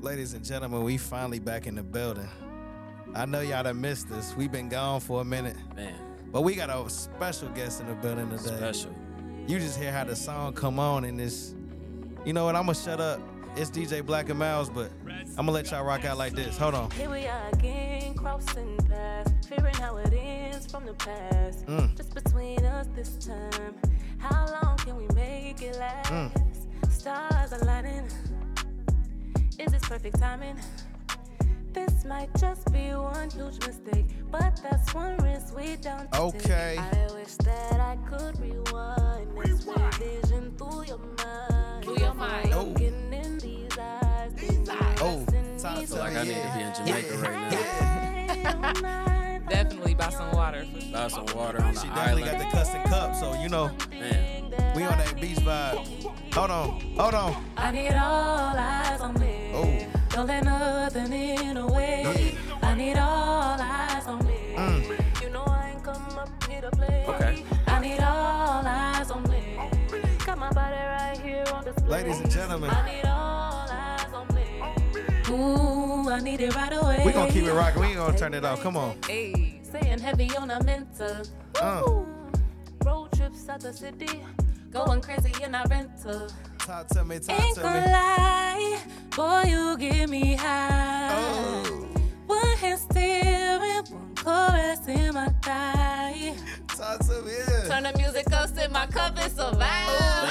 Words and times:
Ladies 0.00 0.32
and 0.34 0.44
gentlemen, 0.44 0.84
we 0.84 0.96
finally 0.96 1.40
back 1.40 1.66
in 1.66 1.74
the 1.74 1.82
building. 1.82 2.28
I 3.14 3.26
know 3.26 3.40
y'all 3.40 3.64
done 3.64 3.80
missed 3.80 4.10
us. 4.12 4.34
We've 4.36 4.52
been 4.52 4.68
gone 4.68 5.00
for 5.00 5.20
a 5.20 5.24
minute, 5.24 5.56
Man, 5.74 5.94
but 6.30 6.42
we 6.42 6.54
got 6.54 6.70
a 6.70 6.88
special 6.88 7.48
guest 7.48 7.80
in 7.80 7.88
the 7.88 7.94
building 7.94 8.30
today. 8.30 8.56
special. 8.56 8.94
You 9.48 9.58
just 9.58 9.78
hear 9.78 9.90
how 9.90 10.04
the 10.04 10.14
song 10.14 10.52
come 10.52 10.78
on 10.78 11.04
and 11.04 11.18
this. 11.18 11.54
You 12.24 12.32
know 12.32 12.44
what? 12.44 12.54
I'm 12.54 12.62
gonna 12.66 12.74
shut 12.74 13.00
up. 13.00 13.20
It's 13.56 13.70
DJ 13.70 14.04
Black 14.04 14.28
and 14.28 14.38
Myles, 14.38 14.70
but 14.70 14.90
I'm 15.08 15.46
gonna 15.46 15.52
let 15.52 15.70
y'all 15.70 15.82
rock 15.84 16.04
out 16.04 16.16
like 16.16 16.32
this. 16.32 16.56
Hold 16.58 16.74
on. 16.74 16.90
Here 16.92 17.10
we 17.10 17.26
are 17.26 17.48
again, 17.54 18.14
crossing 18.14 18.76
paths, 18.88 19.48
fearing 19.48 19.74
how 19.74 19.96
it 19.96 20.12
ends 20.12 20.70
from 20.70 20.84
the 20.86 20.94
past. 20.94 21.66
Mm. 21.66 21.96
Just 21.96 22.14
between 22.14 22.64
us 22.64 22.86
this 22.94 23.16
time. 23.16 23.74
How 24.18 24.46
long 24.62 24.76
can 24.76 24.96
we 24.96 25.08
make 25.14 25.60
it 25.62 25.76
last? 25.76 26.10
Mm. 26.10 26.92
Stars 26.92 27.52
aligning. 27.52 28.08
Is 29.58 29.72
this 29.72 29.82
perfect 29.82 30.18
timing? 30.20 30.56
This 31.72 32.04
might 32.04 32.28
just 32.38 32.72
be 32.72 32.90
one 32.94 33.30
huge 33.30 33.58
mistake, 33.66 34.06
but 34.30 34.58
that's 34.62 34.94
one 34.94 35.16
risk 35.18 35.56
we 35.56 35.76
don't 35.76 36.10
take. 36.12 36.20
Okay. 36.20 36.76
I 36.78 37.12
wish 37.14 37.34
that 37.44 37.80
I 37.80 37.96
could 38.08 38.38
rewind 38.40 39.36
this 39.44 39.64
vision 39.98 40.52
through 40.56 40.84
your 40.86 40.98
mind. 40.98 41.84
Through 41.84 41.98
your 41.98 42.14
mind. 42.14 42.50
Oh. 42.54 42.64
Looking 42.64 43.12
in 43.12 43.38
these 43.38 43.78
eyes, 43.78 44.32
these 44.36 44.68
eyes 44.68 44.98
Oh, 45.00 45.24
in 45.32 45.58
talk 45.58 45.78
these 45.78 45.90
to 45.90 45.94
Feel 45.96 46.04
like 46.04 46.16
I 46.16 46.22
need 46.24 46.34
to 46.34 46.52
be 46.54 46.60
in 46.62 46.74
Jamaica 46.74 47.16
right 47.18 47.50
now. 48.44 49.44
Definitely 49.48 49.94
buy 49.94 50.10
some 50.10 50.30
water 50.32 50.64
for. 50.64 50.92
Buy 50.92 51.08
some 51.08 51.26
water 51.34 51.62
on 51.62 51.74
the 51.74 51.80
She 51.80 51.88
definitely 51.88 52.22
island. 52.24 52.42
got 52.42 52.50
the 52.50 52.56
custom 52.56 52.82
cup, 52.84 53.14
so 53.16 53.34
you 53.40 53.48
know 53.48 53.70
Man, 53.90 54.50
we 54.74 54.82
on 54.84 54.98
that 54.98 55.16
beach 55.20 55.38
vibe. 55.38 56.34
Hold 56.34 56.50
on, 56.50 56.80
hold 56.96 57.14
on. 57.14 57.44
I 57.56 57.70
need 57.72 57.92
all 57.92 58.56
eyes 58.56 59.00
on 59.00 59.14
me. 59.20 59.27
Oh. 59.58 59.86
Don't 60.10 60.26
let 60.28 60.44
nothing 60.44 61.12
in 61.12 61.54
the 61.54 61.66
way. 61.66 62.36
I 62.62 62.74
need 62.74 62.96
all 62.96 63.60
eyes 63.60 64.06
on 64.06 64.24
me. 64.24 64.54
Mm. 64.54 65.22
You 65.22 65.30
know 65.30 65.44
I 65.46 65.70
ain't 65.72 65.82
come 65.82 66.18
up 66.18 66.30
here 66.48 66.60
to 66.60 66.70
play. 66.70 67.04
Okay. 67.08 67.44
I 67.66 67.80
need 67.80 68.00
all 68.00 68.64
eyes 68.64 69.10
on 69.10 69.22
me. 69.24 69.58
Got 70.24 70.38
my 70.38 70.52
body 70.52 70.76
right 70.76 71.18
here 71.18 71.44
on 71.52 71.64
display. 71.64 71.88
Ladies 71.88 72.20
and 72.20 72.30
gentlemen. 72.30 72.70
I 72.70 72.86
need 72.86 73.04
all 73.04 73.66
eyes 73.68 74.12
on 74.14 74.28
me. 74.34 74.46
Ooh, 75.30 76.08
I 76.08 76.20
need 76.20 76.40
it 76.40 76.54
right 76.54 76.72
away. 76.72 77.02
We 77.04 77.12
gonna 77.12 77.32
keep 77.32 77.44
it 77.44 77.52
rocking. 77.52 77.80
We 77.80 77.88
ain't 77.88 77.96
gonna 77.96 78.16
turn 78.16 78.34
it 78.34 78.44
off. 78.44 78.62
Come 78.62 78.76
on. 78.76 78.96
Hey, 79.06 79.60
Staying 79.64 79.98
heavy 79.98 80.34
on 80.36 80.50
a 80.50 80.62
mental. 80.62 81.22
Uh. 81.60 81.82
Road 82.84 83.12
trips 83.12 83.48
out 83.48 83.60
the 83.60 83.72
city. 83.72 84.24
Going 84.70 85.00
crazy 85.00 85.32
in 85.42 85.54
our 85.54 85.66
rental. 85.68 86.28
Talk 86.68 86.86
to 86.88 87.02
me, 87.02 87.18
talk 87.18 87.40
Ain't 87.40 87.54
to 87.54 87.62
gonna 87.62 87.80
me. 87.80 87.92
lie, 87.92 88.78
boy, 89.16 89.42
you 89.48 89.78
give 89.78 90.10
me 90.10 90.34
high. 90.34 91.08
Oh, 91.12 91.88
One 92.26 92.56
hand 92.58 92.78
steering, 92.78 93.84
one 93.86 94.14
caressing 94.14 95.14
my 95.14 95.30
thigh. 95.42 96.34
talk 96.68 96.98
to 97.06 97.22
me. 97.22 97.32
Yeah. 97.38 97.68
turn 97.68 97.84
the 97.84 97.94
music 97.96 98.30
up, 98.34 98.50
sip 98.50 98.70
my 98.70 98.86
cup, 98.86 99.14
it's 99.16 99.38
a 99.38 99.50
vibe. 99.50 100.28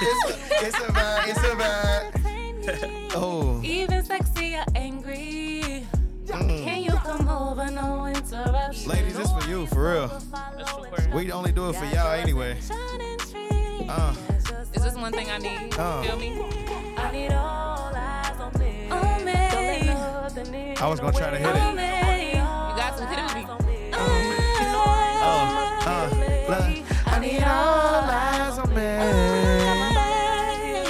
It's 0.00 0.24
a, 0.24 0.66
it's 0.66 0.76
a 0.78 0.90
vibe. 0.90 1.28
It's 1.28 1.38
a 1.40 1.54
vibe. 1.60 3.10
Oh. 3.14 3.60
Even 3.62 4.02
sexy 4.06 4.54
or 4.54 4.64
angry. 4.74 5.86
Mm. 6.28 6.64
Can 6.64 6.82
you 6.82 6.92
come 6.92 7.28
over? 7.28 7.70
No 7.70 8.06
interruption. 8.06 8.88
Ladies, 8.90 9.18
this 9.18 9.30
for 9.30 9.50
you, 9.50 9.66
for 9.66 9.92
real. 9.92 10.08
Follow 10.08 10.86
That's 10.88 11.04
and 11.04 11.12
We 11.12 11.30
only 11.30 11.52
do 11.52 11.68
it 11.68 11.76
for 11.76 11.84
y'all 11.84 12.12
anyway. 12.12 12.56
Uh. 13.86 14.14
Is 14.82 14.94
this 14.94 15.00
one 15.00 15.12
thing 15.12 15.30
I 15.30 15.38
need? 15.38 15.78
Uh. 15.78 16.02
Feel 16.02 16.18
me? 16.18 16.32
I 16.96 17.12
need 17.12 17.30
all 17.30 17.92
eyes 17.94 18.40
on 18.40 18.52
me. 18.58 18.90
On 18.90 19.24
me. 19.24 19.32
Don't 19.32 19.70
let 19.70 19.86
nothing 19.86 20.54
in 20.54 20.76
I 20.76 20.88
was 20.88 20.98
gonna 20.98 21.16
try 21.16 21.30
to 21.30 21.36
hit 21.38 21.46
it. 21.46 21.56
On 21.56 21.76
me. 21.76 22.30
You 22.32 22.74
got 22.74 22.98
some 22.98 23.06
hit 23.06 23.16
it 23.20 23.24
with 23.32 23.64
me. 23.64 23.76
Uh, 23.92 23.96
uh, 25.86 26.10
look. 26.48 26.66
I 27.06 27.18
need 27.20 27.44
all 27.44 28.10
eyes 28.10 28.58
on 28.58 28.68
me. 28.74 28.98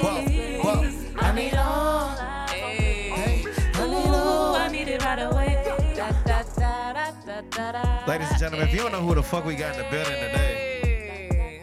Bump, 0.01 0.25
bump. 0.63 1.23
I 1.23 1.33
need 1.35 1.55
all 1.55 2.17
eyes 2.19 2.63
on 2.63 2.71
me. 2.79 3.45
Ooh, 3.79 4.55
I 4.57 4.69
need 4.73 4.89
it 4.89 5.05
right 5.05 5.19
away. 5.19 5.63
Da, 5.95 6.11
da, 6.25 6.43
da, 6.57 6.93
da, 6.95 7.11
da, 7.27 7.41
da, 7.51 7.73
da. 7.73 8.07
Ladies 8.07 8.31
and 8.31 8.39
gentlemen, 8.41 8.69
if 8.69 8.73
you 8.75 8.81
don't 8.81 8.93
know 8.93 9.03
who 9.03 9.15
the 9.15 9.23
fuck 9.23 9.45
we 9.45 9.55
got 9.55 9.77
in 9.77 9.83
the 9.85 9.91
building 9.91 10.15
today, 10.15 10.81
Hey. 10.83 11.61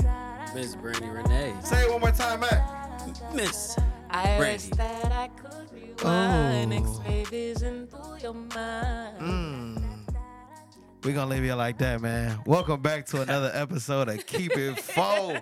Miss 0.53 0.75
Brandi 0.75 1.09
Renea. 1.11 1.28
Say 1.69 1.83
it 1.83 1.91
one 1.91 2.01
more 2.01 2.11
time, 2.11 2.39
Matt. 2.39 3.33
Miss. 3.33 3.77
I 4.09 4.25
Brandi. 4.25 4.39
wish 4.39 4.65
that 4.77 5.11
I 5.11 5.27
could 5.27 5.71
rewind, 5.71 6.73
Oh. 6.73 6.77
X-ray 6.77 7.23
vision 7.25 7.87
through 7.87 8.17
your 8.21 8.33
mind. 8.33 9.19
Mm. 9.19 9.83
We 11.03 11.13
gonna 11.13 11.29
leave 11.29 11.45
you 11.45 11.53
like 11.53 11.77
that, 11.77 12.01
man. 12.01 12.39
Welcome 12.45 12.81
back 12.81 13.05
to 13.07 13.21
another 13.21 13.51
episode 13.53 14.09
of 14.09 14.25
Keep 14.25 14.57
It 14.57 14.79
Full. 14.79 15.37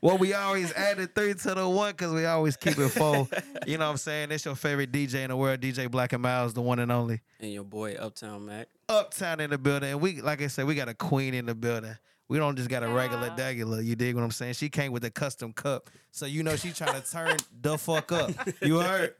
Well, 0.00 0.18
we 0.18 0.34
always 0.34 0.72
added 0.72 1.14
three 1.14 1.34
to 1.34 1.54
the 1.54 1.68
one 1.68 1.90
because 1.92 2.12
we 2.12 2.26
always 2.26 2.56
keep 2.56 2.78
it 2.78 2.88
full. 2.90 3.28
You 3.66 3.78
know 3.78 3.86
what 3.86 3.92
I'm 3.92 3.96
saying? 3.98 4.30
It's 4.32 4.44
your 4.44 4.54
favorite 4.56 4.90
DJ 4.92 5.16
in 5.22 5.30
the 5.30 5.36
world, 5.36 5.60
DJ 5.60 5.90
Black 5.90 6.12
and 6.12 6.22
Myles, 6.22 6.54
the 6.54 6.62
one 6.62 6.78
and 6.78 6.90
only. 6.92 7.20
And 7.40 7.52
your 7.52 7.64
boy 7.64 7.94
Uptown 7.94 8.46
Mack. 8.46 8.68
Uptown 8.88 9.40
in 9.40 9.50
the 9.50 9.58
building. 9.58 9.90
And 9.90 10.00
we, 10.00 10.20
like 10.20 10.42
I 10.42 10.46
said, 10.48 10.66
we 10.66 10.74
got 10.74 10.88
a 10.88 10.94
queen 10.94 11.34
in 11.34 11.46
the 11.46 11.54
building. 11.54 11.96
We 12.28 12.38
don't 12.38 12.56
just 12.56 12.68
got 12.70 12.82
a 12.82 12.88
regular 12.88 13.32
Yeah. 13.36 13.78
You 13.80 13.94
dig 13.96 14.14
what 14.14 14.24
I'm 14.24 14.30
saying? 14.30 14.54
She 14.54 14.68
came 14.68 14.92
with 14.92 15.04
a 15.04 15.10
custom 15.10 15.52
cup, 15.52 15.90
so 16.10 16.24
you 16.26 16.42
know 16.42 16.56
she 16.56 16.72
trying 16.72 17.00
to 17.02 17.10
turn 17.10 17.36
the 17.60 17.76
fuck 17.76 18.10
up. 18.12 18.30
You 18.62 18.78
heard? 18.80 19.14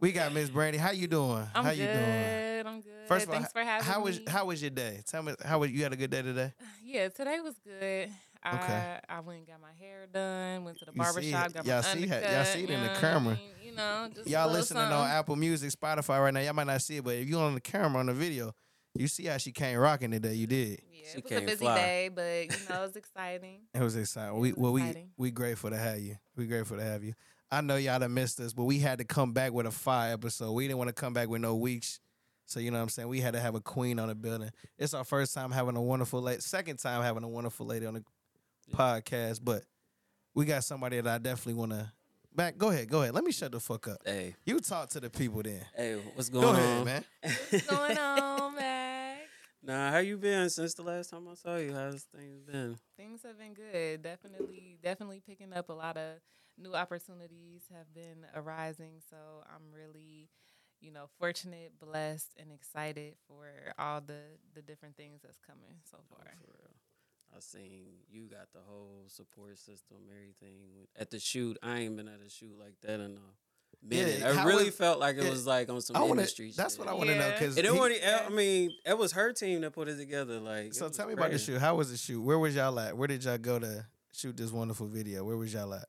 We 0.00 0.12
got 0.12 0.32
Miss 0.34 0.50
Brandi. 0.50 0.76
How 0.76 0.90
you 0.90 1.06
doing? 1.06 1.46
I'm 1.54 1.64
how 1.64 1.70
good. 1.70 1.78
you 1.78 1.86
doing? 1.86 2.66
I'm 2.66 2.80
good. 2.82 2.90
First 3.08 3.24
of 3.24 3.30
all, 3.30 3.36
thanks 3.36 3.52
for 3.52 3.60
having 3.62 3.86
how 3.86 3.98
me. 3.98 4.04
was 4.04 4.20
how 4.26 4.44
was 4.46 4.60
your 4.60 4.70
day? 4.70 5.00
Tell 5.06 5.22
me 5.22 5.34
how 5.44 5.58
was 5.60 5.70
you 5.70 5.82
had 5.82 5.92
a 5.92 5.96
good 5.96 6.10
day 6.10 6.22
today? 6.22 6.52
Yeah, 6.84 7.08
today 7.08 7.40
was 7.40 7.54
good. 7.64 8.08
I, 8.42 8.54
Okay. 8.56 8.98
I 9.08 9.20
went 9.20 9.38
and 9.38 9.46
got 9.48 9.60
my 9.60 9.72
hair 9.80 10.06
done, 10.12 10.64
went 10.64 10.78
to 10.78 10.84
the 10.84 10.90
You 10.94 10.96
see 10.96 10.98
barber 11.02 11.20
it. 11.20 11.30
shop, 11.30 11.52
got 11.54 11.66
Y'all 11.66 11.76
my 11.76 11.82
see 11.82 11.98
it. 12.04 12.10
undercut. 12.12 12.32
Y'all 12.32 12.44
see 12.44 12.62
it 12.64 12.70
in 12.70 12.80
the 12.82 12.86
what 12.88 12.96
I 12.96 13.00
camera. 13.00 13.34
mean? 13.34 13.40
you 13.64 13.72
know, 13.74 14.08
just 14.14 14.28
y'all 14.28 14.50
listening 14.52 14.82
on. 14.82 15.08
Apple 15.08 15.34
Music, 15.36 15.70
Spotify 15.70 16.20
right 16.20 16.34
now. 16.34 16.40
Y'all 16.40 16.52
might 16.52 16.66
not 16.66 16.82
see 16.82 16.98
it, 16.98 17.04
but 17.04 17.14
if 17.16 17.26
you 17.28 17.38
on 17.38 17.54
the 17.54 17.60
camera 17.60 17.98
on 18.00 18.06
the 18.06 18.12
video, 18.14 18.54
you 18.94 19.08
see 19.08 19.24
how 19.26 19.36
she 19.38 19.52
came 19.52 19.78
rocking 19.78 20.10
today. 20.10 20.34
You 20.34 20.46
did. 20.46 20.80
Yeah, 20.92 21.04
She 21.12 21.18
it 21.18 21.24
was 21.24 21.32
a 21.32 21.40
busy 21.40 21.56
fly. 21.64 21.76
day, 21.76 22.08
but 22.14 22.22
you 22.22 22.68
know, 22.68 22.82
it 22.82 22.86
was 22.86 22.96
exciting. 22.96 23.60
It 23.74 23.80
was 23.80 23.96
exciting. 23.96 24.38
We 24.38 24.50
was 24.52 24.56
well, 24.58 24.72
we 24.72 24.82
exciting. 24.82 25.10
we 25.16 25.30
grateful 25.30 25.70
to 25.70 25.76
have 25.76 25.98
you. 26.00 26.16
We 26.36 26.46
grateful 26.46 26.76
to 26.78 26.82
have 26.84 27.02
you. 27.04 27.14
I 27.50 27.60
know 27.60 27.76
y'all 27.76 27.98
done 27.98 28.14
missed 28.14 28.40
us, 28.40 28.52
but 28.52 28.64
we 28.64 28.78
had 28.78 28.98
to 28.98 29.04
come 29.04 29.32
back 29.32 29.52
with 29.52 29.66
a 29.66 29.70
fire 29.70 30.12
episode. 30.12 30.52
We 30.52 30.64
didn't 30.66 30.78
want 30.78 30.88
to 30.88 30.94
come 30.94 31.12
back 31.12 31.28
with 31.28 31.40
no 31.40 31.54
weeks. 31.54 32.00
So 32.46 32.60
you 32.60 32.70
know 32.70 32.78
what 32.78 32.82
I'm 32.84 32.88
saying? 32.88 33.08
We 33.08 33.20
had 33.20 33.34
to 33.34 33.40
have 33.40 33.54
a 33.54 33.60
queen 33.60 33.98
on 33.98 34.08
the 34.08 34.14
building. 34.14 34.50
It's 34.78 34.92
our 34.94 35.04
first 35.04 35.34
time 35.34 35.50
having 35.50 35.76
a 35.76 35.82
wonderful 35.82 36.20
lady, 36.20 36.40
second 36.40 36.78
time 36.78 37.02
having 37.02 37.22
a 37.22 37.28
wonderful 37.28 37.64
lady 37.66 37.86
on 37.86 37.94
the 37.94 38.04
podcast, 38.72 39.40
but 39.42 39.62
we 40.34 40.44
got 40.44 40.64
somebody 40.64 41.00
that 41.00 41.06
I 41.14 41.18
definitely 41.18 41.54
want 41.54 41.72
to 41.72 41.92
back. 42.34 42.58
Go 42.58 42.70
ahead, 42.70 42.88
go 42.88 43.02
ahead. 43.02 43.14
Let 43.14 43.24
me 43.24 43.32
shut 43.32 43.52
the 43.52 43.60
fuck 43.60 43.88
up. 43.88 43.98
Hey, 44.04 44.34
You 44.44 44.58
talk 44.60 44.88
to 44.90 45.00
the 45.00 45.10
people 45.10 45.42
then. 45.42 45.60
hey, 45.76 45.96
what's 46.14 46.28
going 46.28 46.44
Go 46.44 46.50
on? 46.50 46.56
ahead, 46.56 46.84
man. 46.84 47.04
What's 47.50 47.66
going 47.66 47.98
on, 47.98 48.38
Mack? 48.43 48.43
Nah, 49.66 49.92
how 49.92 49.98
you 49.98 50.18
been 50.18 50.50
since 50.50 50.74
the 50.74 50.82
last 50.82 51.08
time 51.08 51.26
I 51.26 51.34
saw 51.34 51.56
you? 51.56 51.72
How's 51.72 52.02
things 52.02 52.42
been? 52.42 52.76
Things 52.98 53.22
have 53.22 53.38
been 53.38 53.54
good. 53.54 54.02
Definitely, 54.02 54.76
definitely 54.82 55.22
picking 55.26 55.54
up 55.54 55.70
a 55.70 55.72
lot 55.72 55.96
of 55.96 56.18
new 56.58 56.74
opportunities 56.74 57.62
have 57.72 57.92
been 57.94 58.26
arising. 58.34 59.00
So 59.08 59.16
I'm 59.46 59.72
really, 59.74 60.28
you 60.82 60.90
know, 60.92 61.06
fortunate, 61.18 61.72
blessed, 61.80 62.36
and 62.38 62.52
excited 62.52 63.14
for 63.26 63.72
all 63.78 64.02
the 64.02 64.20
the 64.54 64.60
different 64.60 64.98
things 64.98 65.22
that's 65.22 65.40
coming 65.40 65.80
so 65.90 65.96
oh, 65.98 66.14
far. 66.14 66.26
For 66.38 66.46
real. 66.46 66.74
I 67.34 67.40
seen 67.40 67.86
you 68.10 68.28
got 68.28 68.52
the 68.52 68.60
whole 68.60 69.04
support 69.08 69.56
system, 69.56 69.96
everything. 70.10 70.88
At 70.94 71.10
the 71.10 71.18
shoot, 71.18 71.56
I 71.62 71.78
ain't 71.78 71.96
been 71.96 72.08
at 72.08 72.20
a 72.24 72.28
shoot 72.28 72.58
like 72.60 72.74
that 72.82 73.00
in 73.00 73.16
a 73.16 73.34
minute. 73.84 74.18
Yeah, 74.20 74.30
I 74.30 74.34
how 74.34 74.46
really 74.46 74.66
was- 74.66 74.74
felt 74.76 74.98
like 74.98 75.16
it 75.16 75.24
yeah, 75.24 75.30
was 75.30 75.46
like 75.46 75.68
on 75.68 75.80
some 75.80 75.96
I 75.96 76.00
wanna, 76.00 76.12
industry 76.12 76.52
that's 76.56 76.74
shit. 76.74 76.80
what 76.84 76.88
I 76.88 76.94
want 76.94 77.10
to 77.10 77.16
know 77.18 77.26
Yeah. 77.26 77.32
because 77.38 77.56
And 77.56 77.66
it 77.66 77.74
wasn't, 77.74 78.00
I 78.04 78.28
mean, 78.30 78.72
it 78.86 78.96
was 78.98 79.12
her 79.12 79.32
team 79.32 79.60
that 79.62 79.72
put 79.72 79.88
it 79.88 79.96
together. 79.96 80.40
Like, 80.40 80.66
it 80.66 80.74
So 80.74 80.88
was 80.88 80.96
tell 80.96 81.06
me 81.06 81.12
about 81.12 81.24
the 81.24 81.30
crazy. 81.30 81.52
shoot. 81.52 81.58
How 81.60 81.74
was 81.76 81.90
the 81.90 81.96
shoot? 81.96 82.20
Where 82.22 82.38
was 82.38 82.54
y'all 82.54 82.78
at? 82.80 82.96
Where 82.96 83.08
did 83.08 83.24
y'all 83.24 83.38
go 83.38 83.58
to 83.58 83.86
shoot 84.12 84.36
this 84.36 84.50
wonderful 84.50 84.86
video? 84.86 85.24
Where 85.24 85.36
was 85.36 85.52
y'all 85.52 85.72
at? 85.74 85.86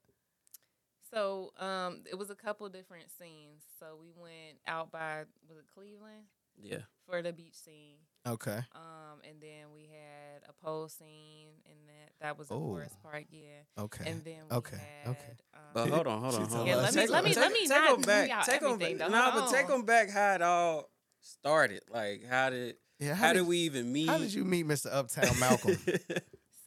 So 1.13 1.53
um, 1.59 2.01
it 2.09 2.15
was 2.18 2.30
a 2.30 2.36
couple 2.36 2.68
different 2.69 3.06
scenes. 3.19 3.62
So 3.80 3.98
we 4.00 4.07
went 4.15 4.57
out 4.68 4.91
by 4.91 5.24
was 5.48 5.57
it 5.59 5.65
Cleveland 5.74 6.25
Yeah, 6.61 6.79
for 7.07 7.21
the 7.21 7.33
beach 7.33 7.55
scene. 7.55 7.97
Okay. 8.27 8.57
Um, 8.73 9.19
and 9.29 9.39
then 9.39 9.67
we 9.73 9.81
had 9.91 10.41
a 10.49 10.53
pole 10.65 10.87
scene, 10.87 11.49
and 11.65 11.75
that 11.87 12.11
that 12.21 12.37
was 12.39 12.49
in 12.49 12.55
Oh. 12.57 12.59
Forest 12.69 12.95
Park, 13.03 13.25
yeah. 13.29 13.61
Okay. 13.83 14.09
And 14.09 14.23
then 14.23 14.37
we 14.49 14.57
Okay, 14.57 14.77
had, 15.03 15.11
okay. 15.11 15.33
Um, 15.53 15.59
but 15.73 15.89
hold 15.89 16.07
on, 16.07 16.21
hold 16.21 16.33
on, 16.33 16.39
told 16.39 16.49
hold 16.49 16.61
on. 16.61 16.67
Yeah, 16.67 16.75
let 16.77 16.95
me- 16.95 17.01
Take 17.01 17.09
let 17.11 17.23
me- 17.23 17.33
them- 17.33 17.41
let 17.43 17.51
me 17.51 17.59
take 17.59 17.69
not 17.69 17.91
them 17.91 18.01
back. 18.01 18.29
y'all 18.29 18.43
Take 18.43 18.61
them 18.61 18.77
back. 18.79 18.97
though. 18.97 19.07
Nah, 19.09 19.31
but 19.39 19.51
take 19.51 19.67
them 19.67 19.83
back. 19.85 20.09
How 20.09 20.33
it 20.35 20.41
all 20.41 20.89
started. 21.21 21.81
Like, 21.91 22.25
how 22.25 22.49
did 22.49 22.77
Yeah. 22.99 23.13
how, 23.13 23.33
did, 23.33 23.45
we 23.45 23.57
even 23.59 23.91
meet? 23.91 24.07
How 24.09 24.17
did 24.17 24.33
you 24.33 24.43
meet 24.45 24.65
Mr. 24.65 24.87
Uptown 24.91 25.37
Malcolm? 25.39 25.77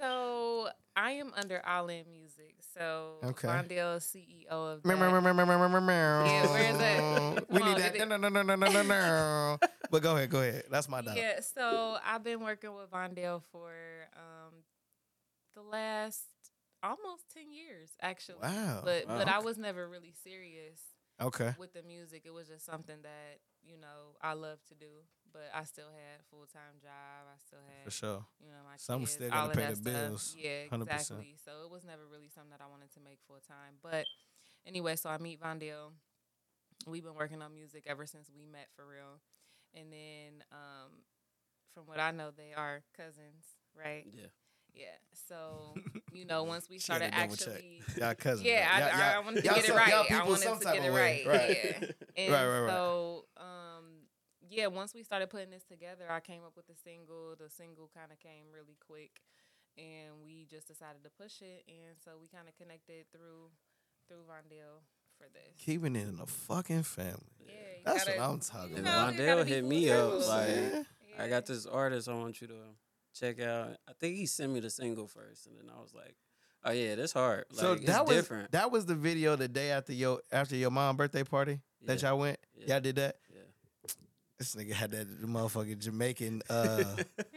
So 0.01 0.69
I 0.99 1.13
am 1.13 1.33
under 1.37 1.65
All 1.65 1.89
In 1.89 2.11
Music. 2.11 2.57
So 2.75 3.19
Okay. 3.25 3.47
Vondale, 3.49 3.99
CEO 4.01 4.49
of 4.51 4.83
that. 4.83 4.89
Yeah, 6.27 6.47
where 6.53 6.71
is 6.73 6.79
that? 6.79 7.47
We 7.51 7.63
need 7.63 7.77
that. 7.79 7.97
No, 7.99 8.05
no, 8.17 8.29
no, 8.29 8.43
no, 8.43 8.55
no, 8.57 8.67
no, 8.67 8.83
no. 8.83 9.59
But 9.91 10.03
go 10.03 10.17
ahead, 10.17 10.29
go 10.29 10.41
ahead. 10.41 10.65
That's 10.71 10.89
my 10.89 11.01
dog. 11.01 11.17
Yeah, 11.17 11.41
so 11.41 11.97
I've 12.05 12.25
been 12.25 12.41
working 12.41 12.75
with 12.75 12.91
Vondale 12.91 13.43
for 13.53 13.71
um, 14.17 14.53
the 15.55 15.63
last 15.63 16.25
almost 16.83 17.31
ten 17.33 17.53
years, 17.53 17.91
actually. 18.03 18.43
Wow. 18.43 18.83
But 18.85 19.07
Wow. 19.07 19.19
but 19.19 19.29
I 19.29 19.39
was 19.39 19.57
never 19.57 19.89
really 19.89 20.13
serious 20.25 20.81
Okay. 21.21 21.55
with 21.59 21.73
the 21.73 21.83
music. 21.83 22.23
It 22.27 22.33
was 22.35 22.49
just 22.49 22.67
something 22.67 23.01
that 23.03 23.39
you 23.63 23.79
know 23.79 24.17
I 24.21 24.33
love 24.35 24.59
to 24.69 24.75
do. 24.75 24.93
But 25.33 25.51
I 25.55 25.65
still 25.65 25.91
had 25.93 26.21
a 26.21 26.25
full 26.31 26.47
time 26.47 26.81
job. 26.81 27.29
I 27.29 27.37
still 27.47 27.61
had 27.67 27.85
For 27.85 27.91
sure. 27.91 28.25
you 28.41 28.49
know 28.49 28.63
my 28.65 28.77
Something 28.77 29.07
kids, 29.07 29.13
still 29.15 29.31
all 29.33 29.49
gotta 29.49 29.51
of 29.51 29.57
pay 29.57 29.61
that 29.63 29.71
the 29.71 29.91
stuff. 29.91 30.09
bills. 30.09 30.37
Yeah, 30.39 30.65
100%. 30.71 30.83
exactly. 30.83 31.35
So 31.45 31.51
it 31.65 31.71
was 31.71 31.85
never 31.85 32.03
really 32.11 32.29
something 32.29 32.51
that 32.51 32.61
I 32.65 32.69
wanted 32.71 32.91
to 32.95 33.01
make 33.01 33.19
full 33.27 33.41
time. 33.47 33.77
But 33.83 34.07
anyway, 34.67 34.97
so 34.97 35.11
I 35.11 35.19
meet 35.19 35.41
Vondale. 35.41 35.93
We've 36.87 37.05
been 37.05 37.15
working 37.15 37.43
on 37.43 37.55
music 37.55 37.85
ever 37.87 38.07
since 38.07 38.31
we 38.35 38.47
met 38.47 38.69
for 38.75 38.87
real. 38.87 39.21
And 39.75 39.93
then 39.93 40.43
um, 40.53 40.91
from 41.75 41.85
what 41.87 42.01
I 42.01 42.11
know, 42.11 42.31
they 42.35 42.55
are 42.57 42.83
cousins, 42.97 43.45
right? 43.77 44.07
Yeah. 44.13 44.27
Yeah. 44.75 44.85
So 45.29 45.75
you 46.13 46.25
know, 46.25 46.45
once 46.45 46.69
we 46.71 46.79
She 46.81 46.93
had 46.93 47.01
to 47.03 47.09
started 47.09 47.21
double 47.21 47.37
check. 47.37 47.49
actually. 47.55 48.01
Y'all 48.01 48.15
cousins. 48.15 48.47
Yeah, 48.47 48.69
I, 48.73 48.79
Y'all- 48.81 48.89
I, 48.89 48.93
I 48.93 49.13
y'all- 49.15 49.25
wanted 49.25 49.41
to 49.43 49.47
y'all 49.47 49.55
get 49.57 49.69
it 49.69 49.75
right. 49.75 49.89
y'all 49.89 50.07
I 50.11 50.25
wanted 50.29 50.61
to 50.61 50.65
get 50.65 50.85
it 50.85 50.93
way. 50.93 51.25
right. 51.27 51.27
Right. 51.27 51.59
Yeah. 51.65 51.89
And 52.17 52.33
Right, 52.33 52.47
right, 52.47 52.61
right. 52.61 52.71
so, 52.71 53.25
um, 53.37 53.85
yeah, 54.51 54.67
once 54.69 54.95
we 54.95 55.03
started 55.03 55.31
putting 55.31 55.51
this 55.51 55.65
together, 55.65 56.05
I 56.11 56.21
came 56.21 56.43
up 56.45 56.53
with 56.57 56.67
the 56.67 56.75
single. 56.85 57.35
The 57.39 57.49
single 57.51 57.91
kind 57.95 58.11
of 58.13 58.19
came 58.21 58.47
really 58.53 58.77
quick, 58.87 59.21
and 59.77 60.21
we 60.25 60.47
just 60.51 60.69
decided 60.69 61.03
to 61.05 61.11
push 61.11 61.41
it. 61.43 61.65
And 61.69 61.97
so 62.05 62.13
we 62.21 62.29
kind 62.29 62.49
of 62.49 62.55
connected 62.57 63.07
through 63.13 63.51
through 64.09 64.25
Vondale 64.29 64.81
for 65.19 65.25
this. 65.33 65.55
Keeping 65.65 65.97
it 65.97 66.09
in 66.09 66.17
the 66.17 66.27
fucking 66.27 66.83
family. 66.85 67.15
yeah, 67.41 67.53
you 67.53 67.83
That's 67.85 68.05
gotta- 68.05 68.19
what 68.19 68.29
I'm 68.31 68.41
talking 68.41 68.71
you 68.71 68.77
And 68.79 68.87
about. 68.87 69.15
know, 69.17 69.23
you 69.25 69.29
Vondale 69.29 69.47
hit 69.47 69.65
me 69.65 69.87
circle. 69.89 70.21
up, 70.23 70.29
like, 70.29 70.49
Yeah. 70.49 70.83
I 71.19 71.29
got 71.29 71.47
this 71.47 71.67
artist 71.67 72.09
I 72.09 72.15
want 72.15 72.41
you 72.41 72.47
to 72.47 72.55
check 73.15 73.41
out. 73.41 73.77
I 73.89 73.93
think 73.95 74.17
he 74.17 74.27
sent 74.27 74.53
me 74.53 74.61
the 74.61 74.71
single 74.71 75.07
first, 75.09 75.47
and 75.47 75.59
then 75.59 75.69
I 75.69 75.81
was 75.81 75.93
like, 75.93 76.15
"Oh 76.65 76.71
yeah, 76.71 76.95
that's 76.95 77.13
hard. 77.13 77.45
Like, 77.51 77.61
so 77.61 77.73
it's 77.75 77.85
that 77.87 78.07
was 78.07 78.17
different." 78.17 78.53
that 78.53 78.71
was 78.71 78.87
the 78.87 78.95
video 78.95 79.35
the 79.37 79.49
day 79.49 79.71
after 79.73 79.93
your 79.93 80.23
after 80.33 80.55
your 80.57 80.71
mom 80.71 80.97
birthday 80.97 81.25
party 81.25 81.61
that 81.83 82.01
y'all 82.03 82.19
went. 82.19 82.39
Yeah. 82.55 82.75
Y'all 82.75 82.81
did 82.81 82.97
that. 82.97 83.18
This 84.39 84.55
nigga 84.55 84.73
had 84.73 84.93
that 84.93 85.23
motherfucking 85.23 85.81
Jamaican. 85.81 86.43
Uh, 86.49 86.85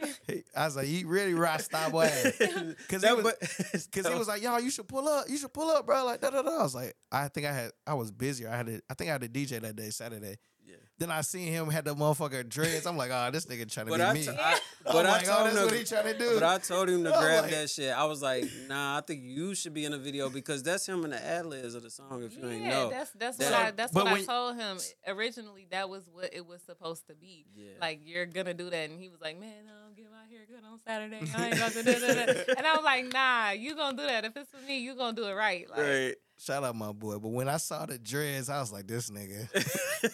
I 0.56 0.64
was 0.66 0.76
like, 0.76 0.86
he 0.86 1.02
really 1.04 1.34
Rasta 1.34 1.88
boy. 1.90 2.04
Cause 2.38 2.76
he 2.90 2.96
That 2.98 3.16
was, 3.16 3.24
wa- 3.24 3.32
cause 3.92 4.06
he 4.06 4.14
was 4.18 4.28
like, 4.28 4.40
yo, 4.42 4.56
you 4.58 4.70
should 4.70 4.86
pull 4.86 5.08
up, 5.08 5.28
you 5.28 5.36
should 5.36 5.52
pull 5.52 5.68
up, 5.70 5.84
bro. 5.84 6.04
Like 6.04 6.20
da 6.20 6.30
da 6.30 6.42
da. 6.42 6.58
I 6.58 6.62
was 6.62 6.74
like, 6.76 6.94
I 7.10 7.26
think 7.28 7.46
I 7.46 7.52
had, 7.52 7.70
I 7.86 7.94
was 7.94 8.12
busier. 8.12 8.48
I 8.48 8.56
had, 8.56 8.68
a, 8.68 8.80
I 8.88 8.94
think 8.94 9.10
I 9.10 9.14
had 9.14 9.22
a 9.24 9.28
DJ 9.28 9.60
that 9.60 9.74
day, 9.74 9.90
Saturday. 9.90 10.36
yeah. 10.64 10.76
Then 11.02 11.10
I 11.10 11.22
seen 11.22 11.48
him 11.52 11.68
had 11.68 11.84
the 11.84 11.96
motherfucker 11.96 12.48
dreads. 12.48 12.86
I'm 12.86 12.96
like, 12.96 13.10
oh, 13.12 13.28
this 13.32 13.46
nigga 13.46 13.68
trying 13.68 13.86
to 13.86 13.90
But 13.90 13.96
be 13.98 14.02
I, 14.04 14.12
me. 14.12 14.22
t- 14.22 14.28
I, 14.40 14.52
I'm 14.52 14.58
but 14.84 15.04
I 15.04 15.10
like, 15.10 15.22
oh, 15.28 15.32
told 15.34 15.46
that's 15.46 15.56
him 15.56 15.62
what 15.64 15.70
to, 15.72 15.78
he 15.78 15.84
trying 15.84 16.04
to 16.12 16.18
do. 16.18 16.34
But 16.34 16.42
I 16.44 16.58
told 16.58 16.88
him 16.88 17.02
to 17.02 17.12
I'm 17.12 17.20
grab 17.20 17.42
like- 17.42 17.50
that 17.50 17.70
shit. 17.70 17.92
I 17.92 18.04
was 18.04 18.22
like, 18.22 18.44
nah, 18.68 18.98
I 18.98 19.00
think 19.00 19.22
you 19.24 19.56
should 19.56 19.74
be 19.74 19.84
in 19.84 19.90
the 19.90 19.98
video 19.98 20.30
because 20.30 20.62
that's 20.62 20.86
him 20.86 21.04
in 21.04 21.10
the 21.10 21.20
ad 21.20 21.46
libs 21.46 21.74
of 21.74 21.82
the 21.82 21.90
song. 21.90 22.22
If 22.22 22.36
you 22.36 22.48
ain't 22.48 22.62
Yeah, 22.62 22.70
know, 22.70 22.90
that's 22.90 23.10
that's 23.18 23.36
That- 23.38 23.50
what 23.50 23.60
I 23.60 23.70
that's 23.72 23.92
But 23.92 24.04
what 24.04 24.12
I 24.12 24.24
told 24.24 24.56
him 24.56 24.78
originally. 25.08 25.66
That 25.72 25.88
was 25.90 26.08
what 26.12 26.32
it 26.32 26.46
was 26.46 26.62
supposed 26.62 27.08
to 27.08 27.14
be. 27.14 27.46
yeah, 27.56 27.70
Like 27.80 28.02
you're 28.04 28.26
gonna 28.26 28.54
do 28.54 28.70
that, 28.70 28.88
and 28.90 29.00
he 29.00 29.08
was 29.08 29.20
like, 29.20 29.40
"Man, 29.40 29.52
I'm 29.84 29.94
getting 29.94 30.12
my 30.12 30.24
hair 30.30 30.42
cut 30.46 30.70
on 30.70 30.78
Saturday. 30.86 31.16
I 31.36 31.46
ain't 31.48 31.58
gonna 31.58 31.74
do 31.74 31.82
that." 32.14 32.48
And 32.58 32.64
I 32.64 32.76
was 32.76 32.84
like, 32.84 33.12
"Nah, 33.12 33.50
you 33.50 33.74
gonna 33.74 33.96
do 33.96 34.04
that. 34.06 34.24
If 34.24 34.36
it's 34.36 34.50
for 34.50 34.64
me, 34.68 34.78
you 34.78 34.94
gonna 34.94 35.16
do 35.16 35.24
it 35.26 35.32
right." 35.32 35.68
Like, 35.68 35.78
right. 35.80 36.14
Shout 36.38 36.64
out 36.64 36.74
my 36.74 36.90
boy. 36.90 37.18
But 37.18 37.28
when 37.28 37.48
I 37.48 37.56
saw 37.58 37.86
the 37.86 37.98
dreads, 37.98 38.48
I 38.48 38.58
was 38.58 38.72
like, 38.72 38.88
this 38.88 39.10
nigga. 39.10 39.46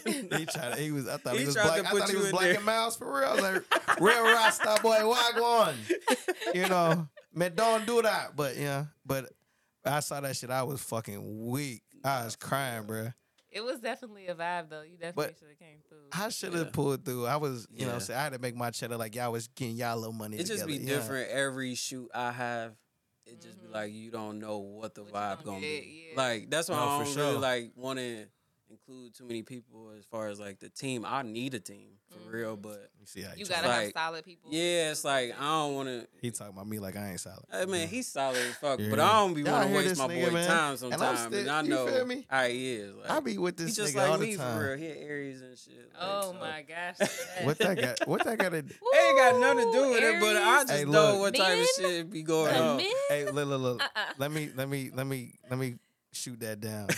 he 0.39 0.45
tried. 0.45 0.75
To, 0.75 0.78
he 0.79 0.91
was. 0.93 1.09
I 1.09 1.17
thought 1.19 1.35
he, 1.35 1.41
He 1.41 1.47
was 1.47 1.55
black. 1.55 1.85
I 1.87 1.91
thought 1.91 2.11
he 2.11 2.17
was 2.17 2.31
black 2.31 2.43
there. 2.45 2.55
and 2.57 2.65
mouse 2.65 2.97
for 2.97 3.13
real. 3.21 3.29
I 3.29 3.33
was 3.35 3.43
like, 3.43 4.01
real 4.01 4.23
Rasta 4.25 4.79
boy, 4.83 4.97
wagwan. 4.97 5.75
You 6.55 6.69
know, 6.69 7.09
man, 7.35 7.55
don't 7.55 7.87
do 7.87 8.03
that. 8.03 8.37
But 8.37 8.57
yeah, 8.57 8.87
but 9.05 9.31
I 9.85 10.01
saw 10.01 10.21
that 10.21 10.37
shit. 10.37 10.51
I 10.51 10.63
was 10.63 10.81
fucking 10.83 11.49
weak. 11.51 11.83
I 12.05 12.25
was 12.25 12.37
crying, 12.37 12.85
bro. 12.85 13.09
It 13.51 13.63
was 13.65 13.81
definitely 13.81 14.27
a 14.27 14.35
vibe, 14.35 14.69
though. 14.69 14.83
You 14.83 14.99
definitely 14.99 15.35
should 15.39 15.49
have 15.49 15.59
came 15.59 15.79
through. 15.89 15.99
I 16.13 16.29
should 16.29 16.53
have 16.53 16.67
Yeah. 16.67 16.73
pulled 16.73 17.05
through. 17.05 17.27
I 17.27 17.37
was, 17.37 17.67
you 17.71 17.87
know, 17.87 17.95
Yeah. 17.95 17.99
say 17.99 18.15
I 18.15 18.23
had 18.25 18.33
to 18.35 18.39
make 18.39 18.55
my 18.55 18.71
cheddar 18.71 18.99
like 18.99 19.15
y'all 19.15 19.33
was 19.33 19.49
getting 19.49 19.77
y'all 19.77 19.97
little 19.97 20.13
money. 20.13 20.37
It 20.37 20.45
just 20.45 20.67
be 20.67 20.75
yeah. 20.75 20.87
different 20.97 21.31
every 21.31 21.75
shoot 21.75 22.11
I 22.15 22.31
have. 22.31 22.75
It 23.25 23.41
just 23.41 23.59
Mhm. 23.59 23.63
be 23.63 23.69
like 23.69 23.93
you 23.93 24.11
don't 24.11 24.39
know 24.39 24.59
what 24.59 24.95
the 24.95 25.03
What 25.03 25.13
vibe 25.15 25.37
gonna 25.45 25.45
gonna 25.45 25.61
get, 25.61 25.83
be. 25.83 26.09
yeah. 26.11 26.17
Like 26.23 26.51
that's 26.51 26.69
why 26.69 26.77
No, 26.77 26.83
I 26.89 26.99
for 26.99 27.05
don't 27.05 27.15
sure. 27.15 27.25
really 27.29 27.39
like 27.39 27.73
want 27.75 27.99
to 27.99 28.27
include 28.89 29.15
too 29.15 29.25
many 29.25 29.43
people 29.43 29.91
as 29.99 30.05
far 30.07 30.29
as 30.29 30.41
like 30.41 30.59
the 30.61 30.69
team. 30.69 31.05
I 31.07 31.23
need 31.23 31.55
a 31.55 31.61
team 31.61 31.91
for 32.11 32.31
real, 32.31 32.57
Mhm. 32.57 32.63
but 32.63 32.91
You 33.01 33.07
see 33.07 33.21
how 33.23 33.33
you 33.37 33.45
gotta 33.45 33.71
have 33.71 33.93
solid 33.93 34.25
people. 34.25 34.51
yeah, 34.53 34.91
it's 34.91 35.05
like 35.05 35.35
I 35.39 35.43
don't 35.45 35.75
want 35.75 35.89
to. 35.89 36.07
He 36.23 36.31
talking 36.31 36.55
about 36.55 36.67
me 36.67 36.79
like 36.79 36.97
I 36.97 37.11
ain't 37.11 37.21
solid. 37.21 37.45
I 37.53 37.67
mean, 37.67 37.89
he's 37.89 38.07
solid 38.07 38.39
as 38.39 38.55
fuck, 38.57 38.81
but 38.91 38.99
I 38.99 39.13
don't 39.21 39.35
be 39.35 39.43
Y'all 39.43 39.53
want 39.53 39.69
to 39.71 39.75
waste 39.77 39.89
this 39.91 39.99
my 39.99 40.09
nigga, 40.09 40.25
boy 40.27 40.33
man? 40.33 40.47
time 40.49 40.59
And 40.59 40.71
I'm 40.71 40.77
sometimes. 40.77 41.21
And, 41.21 41.35
still- 41.35 41.51
I 41.51 41.63
you 41.63 41.69
know 41.69 41.87
feel 41.87 42.07
me? 42.07 42.27
how 42.31 42.45
he 42.47 42.73
is. 42.75 42.95
Like, 42.95 43.11
I 43.11 43.21
be 43.21 43.39
with 43.39 43.59
he 43.59 43.65
this 43.67 43.77
just 43.77 43.95
nigga 43.95 43.97
like 43.99 44.11
all 44.11 44.19
me 44.19 44.33
the 44.33 44.39
time. 44.39 44.59
for 44.59 44.69
real. 44.69 44.79
He 44.79 44.87
Aries 44.87 45.43
and 45.43 45.59
shit. 45.59 45.75
like, 45.93 46.03
Oh 46.03 46.23
so- 46.23 46.39
my 46.39 46.63
gosh. 46.63 47.09
What 47.45 47.59
that 47.59 47.75
got? 47.81 48.09
What 48.09 48.25
that 48.25 48.39
got 48.39 48.49
to? 48.51 48.59
It 48.59 48.65
ain't 48.65 49.19
got 49.19 49.41
nothing 49.41 49.67
to 49.67 49.73
do 49.73 49.89
with 49.91 50.03
it, 50.03 50.21
but 50.21 50.37
I 50.37 50.61
just 50.63 50.73
Hey, 50.73 50.85
know 50.85 51.19
what 51.19 51.35
type 51.35 51.59
of 51.61 51.67
shit 51.77 52.11
be 52.11 52.23
going 52.23 52.55
on. 52.57 52.81
Hey, 53.09 53.31
look, 53.31 53.47
look, 53.49 53.61
look. 53.61 53.83
Uh-uh. 53.83 54.13
Let 54.19 54.33
me, 54.33 54.51
let 54.57 54.69
me, 54.69 54.91
let 54.95 55.07
me, 55.07 55.35
let 55.51 55.59
me 55.59 55.77
shoot 56.13 56.41
that 56.41 56.61
down. 56.61 56.89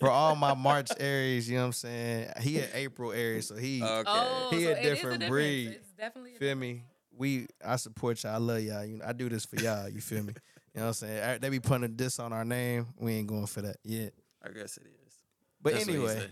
For 0.00 0.10
all 0.10 0.34
my 0.36 0.54
March 0.54 0.90
Aries, 1.00 1.48
you 1.48 1.56
know 1.56 1.62
what 1.62 1.66
I'm 1.66 1.72
saying? 1.72 2.32
He 2.40 2.58
an 2.58 2.68
April 2.74 3.12
Aries, 3.12 3.46
so 3.48 3.56
he 3.56 3.82
Okay. 3.82 4.04
Oh, 4.06 4.48
He 4.50 4.64
so 4.64 4.68
a 4.68 4.72
it 4.72 4.78
is 4.78 4.82
different 4.82 5.20
difference. 5.20 5.30
breed. 5.30 5.68
It's 5.72 5.92
definitely 5.92 6.36
a 6.36 6.38
feel 6.38 6.54
me. 6.56 6.82
We, 7.18 7.46
I 7.64 7.76
support 7.76 8.22
y'all. 8.22 8.34
I 8.34 8.38
love 8.38 8.60
y'all. 8.62 8.84
You 8.84 8.98
know, 8.98 9.04
I 9.06 9.12
do 9.12 9.28
this 9.28 9.46
for 9.46 9.56
y'all. 9.56 9.88
You 9.88 10.00
feel 10.00 10.22
me? 10.22 10.34
You 10.74 10.80
know 10.80 10.82
what 10.82 10.88
I'm 10.88 10.92
saying? 10.94 11.38
They 11.40 11.48
be 11.48 11.60
putting 11.60 11.84
a 11.84 11.88
this 11.88 12.18
on 12.18 12.32
our 12.34 12.44
name. 12.44 12.86
We 12.98 13.14
ain't 13.14 13.26
going 13.26 13.46
for 13.46 13.62
that 13.62 13.76
yet. 13.82 14.12
I 14.44 14.50
guess 14.50 14.76
it 14.76 14.84
is. 14.86 15.14
But 15.62 15.72
That's 15.72 15.88
anyway, 15.88 16.26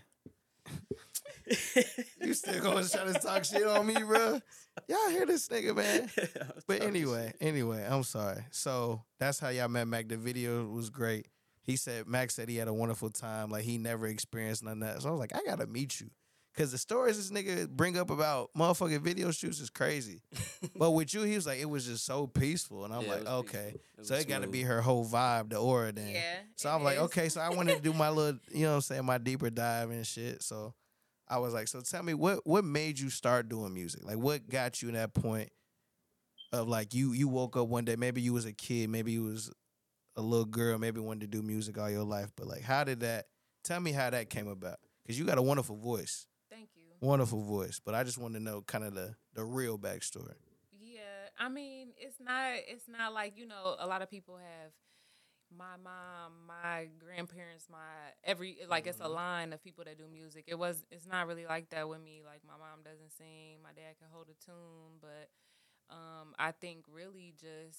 you 2.20 2.34
still 2.34 2.60
gonna 2.62 2.86
try 2.88 3.04
to 3.04 3.14
talk 3.14 3.44
shit 3.44 3.66
on 3.66 3.86
me, 3.86 3.94
bro? 3.94 4.40
Y'all 4.88 5.08
hear 5.10 5.26
this 5.26 5.48
nigga, 5.48 5.74
man? 5.74 6.10
But 6.66 6.82
anyway, 6.82 7.26
shit. 7.26 7.36
anyway, 7.48 7.86
I'm 7.88 8.02
sorry. 8.02 8.44
So 8.50 9.02
that's 9.18 9.38
how 9.38 9.48
y'all 9.48 9.68
met 9.68 9.86
Mack. 9.88 10.08
The 10.08 10.16
video 10.16 10.66
was 10.66 10.90
great. 10.90 11.26
He 11.64 11.76
said 11.76 12.06
Max 12.06 12.34
said 12.34 12.48
he 12.48 12.56
had 12.56 12.68
a 12.68 12.72
wonderful 12.74 13.10
time. 13.10 13.50
Like 13.50 13.64
he 13.64 13.78
never 13.78 14.06
experienced 14.06 14.62
none 14.62 14.82
of 14.82 14.88
that. 14.88 15.02
So 15.02 15.08
I 15.08 15.12
was 15.12 15.20
like, 15.20 15.34
I 15.34 15.40
gotta 15.44 15.66
meet 15.66 16.00
you. 16.00 16.10
Cause 16.56 16.70
the 16.70 16.78
stories 16.78 17.16
this 17.16 17.32
nigga 17.36 17.68
bring 17.68 17.98
up 17.98 18.10
about 18.10 18.50
motherfucking 18.56 19.00
video 19.00 19.32
shoots 19.32 19.58
is 19.58 19.70
crazy. 19.70 20.22
but 20.76 20.92
with 20.92 21.12
you, 21.12 21.22
he 21.22 21.34
was 21.34 21.48
like, 21.48 21.58
it 21.58 21.64
was 21.68 21.84
just 21.84 22.04
so 22.06 22.28
peaceful. 22.28 22.84
And 22.84 22.94
I'm 22.94 23.02
Yeah, 23.02 23.08
like, 23.08 23.20
was 23.24 23.28
okay. 23.28 23.72
It 23.74 24.06
so 24.06 24.14
was 24.14 24.22
it 24.24 24.28
gotta 24.28 24.46
be 24.46 24.62
her 24.62 24.80
whole 24.80 25.04
vibe, 25.04 25.50
the 25.50 25.56
aura 25.56 25.90
then. 25.90 26.12
Yeah. 26.14 26.36
So 26.54 26.70
I'm 26.70 26.84
like, 26.84 26.98
okay, 26.98 27.28
so 27.28 27.40
I 27.40 27.48
wanted 27.48 27.74
to 27.76 27.82
do 27.82 27.92
my 27.92 28.08
little, 28.10 28.38
you 28.52 28.62
know 28.66 28.68
what 28.70 28.74
I'm 28.76 28.80
saying, 28.82 29.04
my 29.04 29.18
deeper 29.18 29.50
dive 29.50 29.90
and 29.90 30.06
shit. 30.06 30.44
So 30.44 30.74
I 31.26 31.38
was 31.38 31.54
like, 31.54 31.66
so 31.66 31.80
tell 31.80 32.04
me 32.04 32.14
what 32.14 32.46
what 32.46 32.64
made 32.64 33.00
you 33.00 33.10
start 33.10 33.48
doing 33.48 33.74
music? 33.74 34.04
Like 34.04 34.18
what 34.18 34.48
got 34.48 34.80
you 34.80 34.88
in 34.88 34.94
that 34.94 35.12
point 35.12 35.50
of 36.52 36.68
like 36.68 36.94
you 36.94 37.12
you 37.14 37.26
woke 37.26 37.56
up 37.56 37.66
one 37.66 37.84
day, 37.84 37.96
maybe 37.96 38.20
you 38.20 38.32
was 38.32 38.44
a 38.44 38.52
kid, 38.52 38.90
maybe 38.90 39.10
you 39.10 39.24
was 39.24 39.50
a 40.16 40.22
little 40.22 40.44
girl, 40.44 40.78
maybe 40.78 41.00
wanted 41.00 41.20
to 41.22 41.26
do 41.26 41.42
music 41.42 41.78
all 41.78 41.90
your 41.90 42.04
life, 42.04 42.30
but 42.36 42.46
like 42.46 42.62
how 42.62 42.84
did 42.84 43.00
that 43.00 43.26
tell 43.62 43.80
me 43.80 43.92
how 43.92 44.10
that 44.10 44.30
came 44.30 44.48
about? 44.48 44.78
Cuz 45.06 45.18
you 45.18 45.24
got 45.24 45.38
a 45.38 45.42
wonderful 45.42 45.76
voice. 45.76 46.26
Thank 46.50 46.70
you. 46.76 46.84
Wonderful 47.00 47.42
voice, 47.42 47.80
but 47.84 47.94
I 47.94 48.04
just 48.04 48.18
want 48.18 48.34
to 48.34 48.40
know 48.40 48.62
kind 48.62 48.84
of 48.84 48.94
the 48.94 49.16
the 49.34 49.44
real 49.44 49.78
backstory. 49.78 50.34
Yeah, 50.72 51.28
I 51.38 51.48
mean, 51.48 51.88
it's 51.98 52.20
not 52.20 52.54
it's 52.68 52.88
not 52.88 53.12
like, 53.12 53.36
you 53.36 53.46
know, 53.46 53.76
a 53.78 53.86
lot 53.86 54.02
of 54.02 54.10
people 54.10 54.36
have 54.36 54.72
my 55.56 55.76
mom, 55.82 56.32
my 56.46 56.88
grandparents, 56.98 57.66
my 57.70 57.78
every 58.24 58.58
like 58.68 58.86
it's 58.86 59.00
a 59.00 59.08
line 59.08 59.52
of 59.52 59.62
people 59.62 59.84
that 59.84 59.98
do 59.98 60.06
music. 60.08 60.44
It 60.46 60.58
was 60.58 60.84
it's 60.90 61.06
not 61.06 61.26
really 61.26 61.46
like 61.46 61.70
that 61.70 61.88
with 61.88 62.00
me. 62.00 62.22
Like 62.24 62.42
my 62.46 62.54
mom 62.56 62.82
doesn't 62.84 63.12
sing, 63.12 63.58
my 63.62 63.72
dad 63.72 63.96
can 63.98 64.08
hold 64.10 64.28
a 64.28 64.44
tune, 64.44 64.98
but 65.00 65.28
um 65.90 66.34
I 66.38 66.52
think 66.52 66.84
really 66.92 67.34
just 67.38 67.78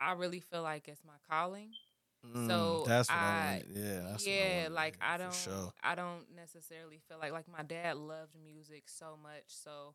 I 0.00 0.12
really 0.12 0.40
feel 0.40 0.62
like 0.62 0.88
it's 0.88 1.04
my 1.04 1.16
calling. 1.28 1.76
Mm, 2.24 2.82
So 2.82 2.82
that's 2.82 3.14
what 3.14 3.22
I, 3.24 3.62
I-. 3.62 3.62
Yeah, 3.68 4.00
that's 4.02 4.30
what 4.30 4.40
I 4.40 4.50
yeah, 4.54 4.68
like 4.70 4.96
yeah, 4.96 5.00
I 5.00 5.16
don't 5.18 5.30
sure. 5.30 5.72
I 5.82 5.94
don't 5.94 6.34
necessarily 6.34 7.00
feel 7.08 7.18
like 7.18 7.32
like 7.32 7.48
my 7.48 7.62
dad 7.62 7.96
loved 7.96 8.34
music 8.36 8.88
so 8.88 9.16
much, 9.20 9.44
so 9.48 9.94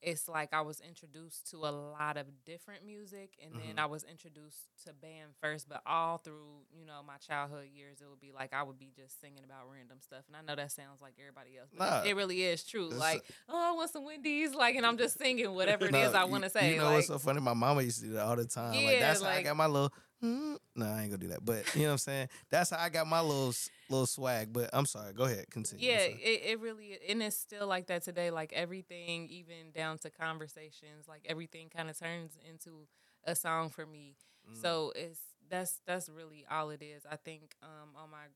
it's 0.00 0.28
like 0.28 0.52
I 0.52 0.60
was 0.60 0.80
introduced 0.80 1.50
to 1.50 1.56
a 1.66 1.72
lot 1.72 2.16
of 2.16 2.26
different 2.44 2.84
music 2.86 3.36
and 3.44 3.52
then 3.58 3.76
Mhm. 3.76 3.82
I 3.82 3.86
was 3.86 4.04
introduced 4.04 4.68
to 4.84 4.92
band 4.92 5.34
first, 5.40 5.68
but 5.68 5.82
all 5.86 6.18
through, 6.18 6.62
you 6.72 6.84
know, 6.84 7.02
my 7.02 7.16
childhood 7.16 7.68
years 7.74 8.00
it 8.00 8.08
would 8.08 8.20
be 8.20 8.30
like 8.30 8.52
I 8.52 8.62
would 8.62 8.78
be 8.78 8.92
just 8.94 9.20
singing 9.20 9.42
about 9.44 9.68
random 9.70 10.00
stuff. 10.00 10.24
And 10.28 10.36
I 10.36 10.42
know 10.42 10.54
that 10.54 10.70
sounds 10.70 11.00
like 11.00 11.14
everybody 11.18 11.58
else, 11.58 11.70
but 11.76 12.04
Nah. 12.04 12.08
it 12.08 12.14
really 12.14 12.42
is 12.44 12.62
true. 12.64 12.88
Like, 12.90 13.24
oh, 13.48 13.70
I 13.72 13.72
want 13.72 13.90
some 13.90 14.04
Wendy's, 14.04 14.54
like 14.54 14.76
and 14.76 14.86
I'm 14.86 14.98
just 14.98 15.18
singing 15.18 15.52
whatever 15.52 15.86
it 15.86 15.94
is 15.94 16.12
No, 16.12 16.18
I 16.20 16.24
want 16.24 16.44
to 16.44 16.50
say. 16.50 16.72
You 16.72 16.78
know 16.78 16.84
like, 16.84 16.94
what's 16.94 17.06
so 17.08 17.18
funny? 17.18 17.40
My 17.40 17.54
mama 17.54 17.82
used 17.82 18.00
to 18.00 18.06
do 18.06 18.12
that 18.12 18.24
all 18.26 18.36
the 18.36 18.46
time. 18.46 18.74
like 18.74 18.94
Yeah, 18.94 19.00
that's 19.00 19.22
how 19.22 19.28
I 19.30 19.42
got 19.42 19.56
my 19.56 19.66
little 19.66 19.92
mm, 20.22 20.56
no, 20.76 20.86
I 20.86 21.02
ain't 21.02 21.10
gonna 21.10 21.18
do 21.18 21.28
that. 21.28 21.44
But 21.44 21.74
you 21.74 21.82
know 21.82 21.88
what 21.88 21.92
I'm 21.92 21.98
saying. 21.98 22.28
That's 22.50 22.70
how 22.70 22.78
I 22.78 22.88
got 22.88 23.06
my 23.06 23.20
little 23.20 23.52
little 23.88 24.06
swag. 24.06 24.52
But 24.52 24.70
I'm 24.72 24.86
sorry. 24.86 25.12
Go 25.12 25.24
ahead. 25.24 25.50
Continue. 25.50 25.86
Yeah, 25.86 26.00
it, 26.00 26.42
it 26.44 26.60
really 26.60 26.98
and 27.08 27.22
it's 27.22 27.36
still 27.36 27.66
like 27.66 27.86
that 27.86 28.02
today. 28.02 28.30
Like 28.30 28.52
everything, 28.52 29.28
even 29.30 29.70
down 29.74 29.98
to 29.98 30.10
conversations, 30.10 31.06
like 31.08 31.22
everything 31.26 31.68
kind 31.68 31.88
of 31.90 31.98
turns 31.98 32.38
into 32.48 32.86
a 33.24 33.34
song 33.34 33.70
for 33.70 33.86
me. 33.86 34.16
Mm. 34.50 34.60
So 34.60 34.92
it's 34.94 35.20
that's 35.50 35.80
that's 35.86 36.08
really 36.08 36.44
all 36.50 36.70
it 36.70 36.82
is. 36.82 37.04
I 37.10 37.16
think 37.16 37.54
um 37.62 37.90
on 37.96 38.10
my 38.10 38.26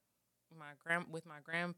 my 0.59 0.73
grand 0.85 1.07
with 1.11 1.27
my 1.27 1.41
grand 1.43 1.75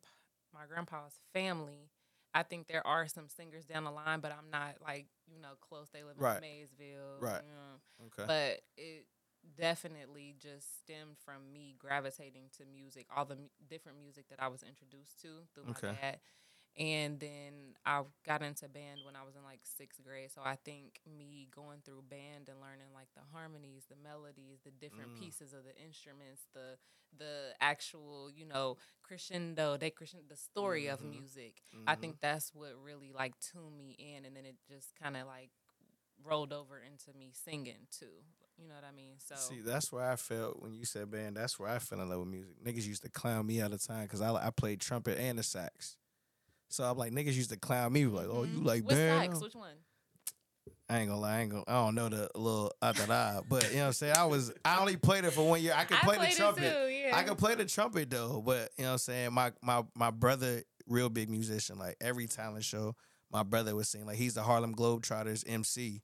my 0.53 0.67
grandpa's 0.69 1.19
family, 1.33 1.91
I 2.33 2.43
think 2.45 2.67
there 2.69 2.87
are 2.87 3.07
some 3.09 3.29
singers 3.29 3.65
down 3.65 3.85
the 3.85 3.91
line, 3.91 4.21
but 4.21 4.33
I'm 4.33 4.51
not 4.51 4.77
like 4.83 5.07
you 5.33 5.41
know 5.41 5.51
close. 5.61 5.89
They 5.93 6.03
live 6.03 6.17
in 6.17 6.23
Right. 6.25 6.41
Maysville, 6.41 7.19
Right. 7.21 7.43
You 7.43 7.51
know, 7.51 8.07
okay. 8.07 8.25
but 8.27 8.61
it 8.77 9.07
definitely 9.57 10.35
just 10.41 10.79
stemmed 10.81 11.17
from 11.25 11.53
me 11.53 11.77
gravitating 11.79 12.45
to 12.59 12.65
music, 12.67 13.07
all 13.15 13.25
the 13.25 13.37
mu- 13.37 13.49
different 13.69 13.99
music 13.99 14.29
that 14.31 14.43
I 14.43 14.49
was 14.49 14.63
introduced 14.63 15.21
to 15.23 15.47
through 15.55 15.65
my 15.65 15.81
dad. 15.85 16.19
And 16.79 17.21
then 17.21 17.75
I 17.87 18.03
got 18.27 18.43
into 18.43 18.69
band 18.69 19.01
when 19.05 19.17
I 19.17 19.23
was 19.25 19.37
in 19.37 19.43
like 19.45 19.61
sixth 19.65 20.03
grade. 20.03 20.31
So 20.35 20.41
I 20.45 20.57
think 20.65 21.01
me 21.07 21.49
going 21.55 21.81
through 21.85 22.03
band 22.09 22.49
and 22.49 22.61
learning 22.61 22.93
like 22.95 23.09
the 23.15 23.23
harmonies, 23.33 23.85
the 23.89 23.97
melodies, 24.03 24.61
the 24.65 24.71
different 24.71 25.13
Mm. 25.13 25.15
pieces 25.15 25.53
of 25.53 25.65
the 25.65 25.75
instruments, 25.83 26.43
the 26.55 26.77
the 27.17 27.55
actual, 27.61 28.31
you 28.31 28.45
know, 28.47 28.77
crescendo, 29.03 29.77
they 29.77 29.91
crescendo, 29.91 30.25
the 30.29 30.37
story 30.37 30.87
of 30.89 31.01
Mhm. 31.01 31.11
music. 31.11 31.63
I 31.87 31.95
Mhm. 31.95 31.97
think 31.97 32.17
that's 32.21 32.55
what 32.55 32.73
really 32.83 33.13
like 33.13 33.35
tuned 33.41 33.77
me 33.77 33.97
in, 33.99 34.25
and 34.25 34.37
then 34.37 34.45
it 34.47 34.57
just 34.69 34.95
kind 35.01 35.17
of 35.17 35.27
like 35.27 35.51
rolled 36.23 36.53
over 36.53 36.79
into 36.81 37.17
me 37.19 37.33
singing 37.33 37.87
too. 37.91 38.23
You 38.61 38.69
know 38.69 38.75
what 38.75 38.85
I 38.85 38.95
mean? 38.95 39.15
So 39.19 39.35
See, 39.37 39.61
that's 39.61 39.91
where 39.93 40.05
I 40.09 40.17
felt 40.17 40.63
when 40.63 40.75
you 40.75 40.85
said 40.85 41.11
band. 41.11 41.37
That's 41.37 41.59
where 41.59 41.69
I 41.69 41.79
fell 41.79 42.01
in 42.01 42.09
love 42.09 42.21
with 42.21 42.29
music. 42.29 42.55
Niggas 42.65 42.87
used 42.87 43.03
to 43.03 43.11
clown 43.11 43.47
me 43.47 43.61
all 43.61 43.69
the 43.69 43.79
time 43.79 44.03
because 44.05 44.21
I 44.21 44.33
I 44.33 44.51
played 44.51 44.81
trumpet 44.81 45.19
and 45.19 45.39
the 45.39 45.43
sax. 45.43 45.97
So 46.69 46.85
I'm 46.85 46.97
like, 46.97 47.13
niggas 47.13 47.35
used 47.35 47.51
to 47.51 47.57
clown 47.57 47.93
me 47.93 48.07
like, 48.07 48.27
oh, 48.29 48.45
you 48.45 48.61
Mhm. 48.61 48.65
like 48.65 48.85
What's 48.85 48.97
band? 48.97 49.33
sax? 49.33 49.43
Which 49.43 49.55
one? 49.55 49.75
I 50.89 50.99
ain't 50.99 51.09
gonna 51.09 51.21
lie, 51.21 51.37
I 51.37 51.41
ain't 51.41 51.51
gonna. 51.51 51.65
I 51.67 51.73
don't 51.85 51.95
know 51.95 52.09
the 52.09 52.29
little 52.35 52.73
da 52.81 53.41
but 53.49 53.71
you 53.71 53.77
know 53.77 53.81
what 53.83 53.87
I'm 53.87 53.93
saying. 53.95 54.15
I 54.17 54.25
was 54.27 54.53
I 54.65 54.79
only 54.81 54.97
played 54.97 55.25
it 55.25 55.33
for 55.33 55.47
one 55.49 55.63
year. 55.63 55.73
I 55.75 55.85
could 55.85 55.99
play 55.99 56.17
the 56.29 56.35
trumpet. 56.37 56.73
Too, 56.73 56.89
yeah. 56.89 57.17
I 57.17 57.23
could 57.23 57.39
play 57.39 57.55
the 57.55 57.65
trumpet 57.65 58.11
though, 58.11 58.43
but 58.45 58.71
you 58.77 58.85
know 58.85 58.91
what 58.91 58.93
I'm 58.93 58.99
saying. 58.99 59.33
My 59.33 59.53
my 59.63 59.83
my 59.95 60.11
brother, 60.11 60.63
real 60.87 61.09
big 61.09 61.31
musician. 61.31 61.79
Like 61.79 61.97
every 62.01 62.27
talent 62.27 62.65
show, 62.65 62.95
my 63.33 63.43
brother 63.43 63.75
was 63.75 63.89
sing. 63.89 64.05
Like 64.05 64.17
he's 64.17 64.35
the 64.35 64.43
Harlem 64.43 64.75
Globetrotters 64.75 65.43
MC. 65.47 66.03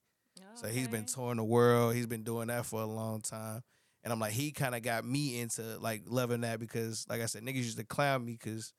So 0.54 0.68
he's 0.68 0.88
been 0.88 1.06
touring 1.06 1.36
the 1.38 1.44
world. 1.44 1.94
He's 1.94 2.06
been 2.06 2.22
doing 2.22 2.48
that 2.48 2.66
for 2.66 2.80
a 2.82 2.86
long 2.86 3.20
time. 3.20 3.62
And 4.02 4.12
I'm 4.12 4.18
like, 4.20 4.32
he 4.32 4.50
kind 4.52 4.74
of 4.74 4.82
got 4.82 5.04
me 5.04 5.40
into 5.40 5.62
like 5.78 6.02
loving 6.06 6.40
that 6.42 6.58
because, 6.58 7.04
like 7.08 7.20
I 7.20 7.26
said, 7.26 7.42
niggas 7.42 7.56
used 7.56 7.78
to 7.78 7.84
clown 7.84 8.24
me 8.24 8.32
because 8.40 8.72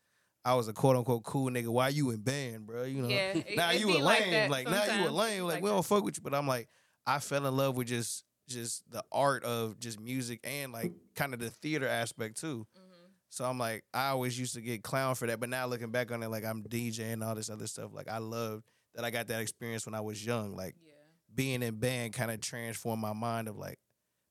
I 0.44 0.56
was 0.56 0.68
a 0.68 0.74
quote 0.74 0.96
unquote 0.96 1.24
cool 1.24 1.50
nigga. 1.52 1.68
Why 1.68 1.90
you 1.90 2.10
in 2.12 2.22
band, 2.22 2.66
bro? 2.66 2.84
You 2.84 3.04
know, 3.04 3.10
Yeah, 3.10 3.34
now 3.56 3.72
you 3.72 3.92
a 3.96 4.00
lame. 4.00 4.50
Like, 4.50 4.66
now 4.68 4.86
you 4.86 5.08
a 5.08 5.12
lame. 5.12 5.44
Like, 5.44 5.54
Like 5.56 5.64
we 5.64 5.70
that. 5.70 5.76
don't 5.76 5.86
fuck 5.86 6.04
with 6.04 6.18
you. 6.18 6.24
But 6.24 6.34
I'm 6.34 6.48
like, 6.48 6.68
I 7.06 7.20
fell 7.20 7.46
in 7.46 7.56
love 7.56 7.76
with 7.76 7.88
just 7.88 8.24
just 8.48 8.84
the 8.92 9.04
art 9.12 9.44
of 9.46 9.80
just 9.80 10.00
music 10.00 10.40
and 10.44 10.74
like 10.74 10.92
kind 11.16 11.34
of 11.34 11.40
the 11.40 11.50
theater 11.52 11.88
aspect 11.88 12.40
too. 12.42 12.66
Mhm. 12.78 12.82
So 13.30 13.46
I'm 13.46 13.58
like, 13.60 13.84
I 13.94 14.10
always 14.10 14.38
used 14.38 14.56
to 14.56 14.62
get 14.62 14.84
clown 14.84 15.16
for 15.16 15.26
that, 15.28 15.40
but 15.40 15.48
now 15.50 15.66
looking 15.68 15.92
back 15.92 16.12
on 16.12 16.22
it, 16.22 16.28
like 16.30 16.44
I'm 16.44 16.64
DJing 16.64 17.26
all 17.26 17.36
this 17.36 17.50
other 17.50 17.68
stuff. 17.68 17.92
Like 17.94 18.10
I 18.10 18.18
loved 18.18 18.64
that 18.96 19.06
I 19.06 19.12
got 19.12 19.28
that 19.28 19.40
experience 19.42 19.86
when 19.86 19.96
I 19.96 20.02
was 20.02 20.26
young. 20.26 20.56
Like 20.56 20.76
Yeah. 20.84 20.92
Being 21.34 21.64
in 21.64 21.76
band 21.76 22.14
kind 22.14 22.32
of 22.32 22.42
transformed 22.42 23.02
my 23.02 23.14
mind 23.14 23.48
of 23.48 23.58
like, 23.58 23.80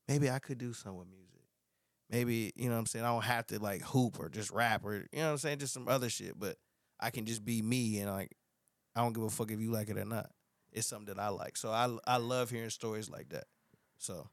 maybe 0.09 0.31
I 0.31 0.39
could 0.39 0.59
do 0.59 0.73
something 0.73 0.99
with 0.99 1.09
music. 1.09 1.27
Maybe, 2.11 2.53
you 2.57 2.69
know 2.69 2.75
what 2.75 2.81
I'm 2.81 2.87
saying? 2.87 3.05
I 3.05 3.09
don't 3.09 3.25
have 3.25 3.47
to 3.49 3.59
like 3.61 3.83
hoop 3.83 4.19
or 4.19 4.29
just 4.29 4.51
rap 4.51 4.85
or, 4.85 4.95
you 4.95 5.07
know 5.15 5.27
what 5.27 5.31
I'm 5.33 5.39
saying? 5.39 5.59
Just 5.59 5.73
some 5.73 5.89
other 5.89 6.11
shit, 6.11 6.39
but 6.39 6.57
I 6.99 7.11
can 7.11 7.25
just 7.25 7.45
be 7.45 7.63
me 7.63 8.01
and 8.01 8.11
like, 8.11 8.37
I 8.97 9.03
don't 9.03 9.13
give 9.13 9.23
a 9.23 9.31
fuck 9.31 9.51
if 9.51 9.61
you 9.61 9.71
like 9.71 9.89
it 9.89 9.97
or 9.97 10.05
not. 10.05 10.31
It's 10.73 10.87
something 10.87 11.15
that 11.15 11.23
I 11.23 11.29
like. 11.29 11.57
So 11.57 11.71
I, 11.71 11.89
I 12.07 12.17
love 12.17 12.51
hearing 12.51 12.71
stories 12.71 13.09
like 13.09 13.29
that. 13.31 13.45
So 13.99 14.29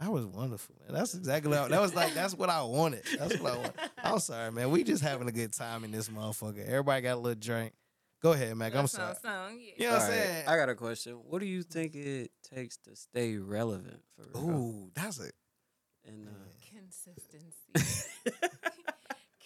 that 0.00 0.10
was 0.10 0.26
wonderful, 0.26 0.74
man. 0.80 0.94
That's 0.96 1.14
exactly 1.14 1.50
what 1.50 1.58
I, 1.58 1.68
that 1.68 1.80
was 1.80 1.94
like. 1.94 2.14
That's 2.14 2.34
what 2.34 2.48
I 2.48 2.62
wanted. 2.62 3.02
That's 3.18 3.38
what 3.38 3.52
I 3.52 3.56
want. 3.58 3.72
I'm 4.02 4.18
sorry, 4.18 4.50
man. 4.50 4.70
We 4.70 4.82
just 4.82 5.02
having 5.02 5.28
a 5.28 5.32
good 5.32 5.52
time 5.52 5.84
in 5.84 5.92
this 5.92 6.08
motherfucker. 6.08 6.66
Everybody 6.66 7.02
got 7.02 7.14
a 7.14 7.20
little 7.20 7.38
drink. 7.38 7.72
Go 8.22 8.32
ahead, 8.32 8.56
Mack. 8.56 8.74
I'm 8.74 8.82
That 8.84 8.88
sorry. 8.88 9.06
sounds- 9.14 9.20
sound, 9.22 9.60
yeah. 9.60 9.72
You 9.76 9.84
know 9.86 9.92
what 9.94 10.02
I'm 10.02 10.10
All 10.12 10.16
right, 10.16 10.26
saying? 10.26 10.48
I 10.48 10.56
got 10.56 10.68
a 10.68 10.74
question. 10.76 11.12
What 11.14 11.40
do 11.40 11.46
you 11.46 11.62
think 11.64 11.94
it 11.96 12.30
takes 12.54 12.76
to 12.78 12.94
stay 12.94 13.36
relevant 13.36 14.00
for 14.14 14.26
real? 14.38 14.48
Ooh, 14.50 14.90
that's 14.94 15.18
it. 15.18 15.34
And 16.06 16.28
uh, 16.28 16.30
Consistency. 16.72 17.98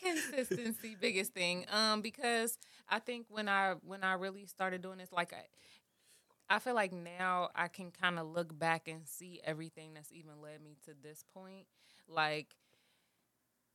Consistency, 0.02 0.96
biggest 1.00 1.32
thing. 1.32 1.64
Um, 1.72 2.00
because 2.02 2.58
I 2.88 2.98
think 2.98 3.26
when 3.28 3.48
I 3.48 3.74
when 3.82 4.04
I 4.04 4.12
really 4.12 4.46
started 4.46 4.82
doing 4.82 4.98
this, 4.98 5.10
like 5.12 5.32
I, 5.32 6.54
I 6.54 6.58
feel 6.58 6.74
like 6.74 6.92
now 6.92 7.48
I 7.54 7.68
can 7.68 7.90
kind 7.90 8.18
of 8.18 8.26
look 8.26 8.56
back 8.56 8.88
and 8.88 9.06
see 9.08 9.40
everything 9.42 9.94
that's 9.94 10.12
even 10.12 10.40
led 10.42 10.62
me 10.62 10.76
to 10.84 10.92
this 11.02 11.24
point. 11.34 11.66
Like 12.08 12.54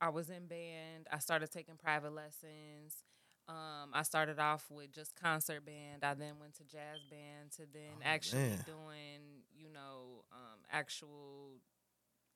I 0.00 0.08
was 0.10 0.30
in 0.30 0.46
band. 0.46 1.06
I 1.12 1.18
started 1.18 1.50
taking 1.50 1.74
private 1.76 2.14
lessons. 2.14 2.94
Um, 3.48 3.90
I 3.92 4.02
started 4.02 4.38
off 4.38 4.66
with 4.70 4.92
just 4.92 5.14
concert 5.20 5.64
band. 5.66 6.04
I 6.04 6.14
then 6.14 6.34
went 6.40 6.54
to 6.54 6.64
jazz 6.64 7.00
band 7.10 7.50
to 7.56 7.62
then 7.72 7.96
Oh, 7.98 8.02
actually 8.04 8.42
man. 8.42 8.64
doing, 8.66 9.20
you 9.54 9.68
know, 9.70 10.24
um, 10.32 10.60
actual 10.70 11.58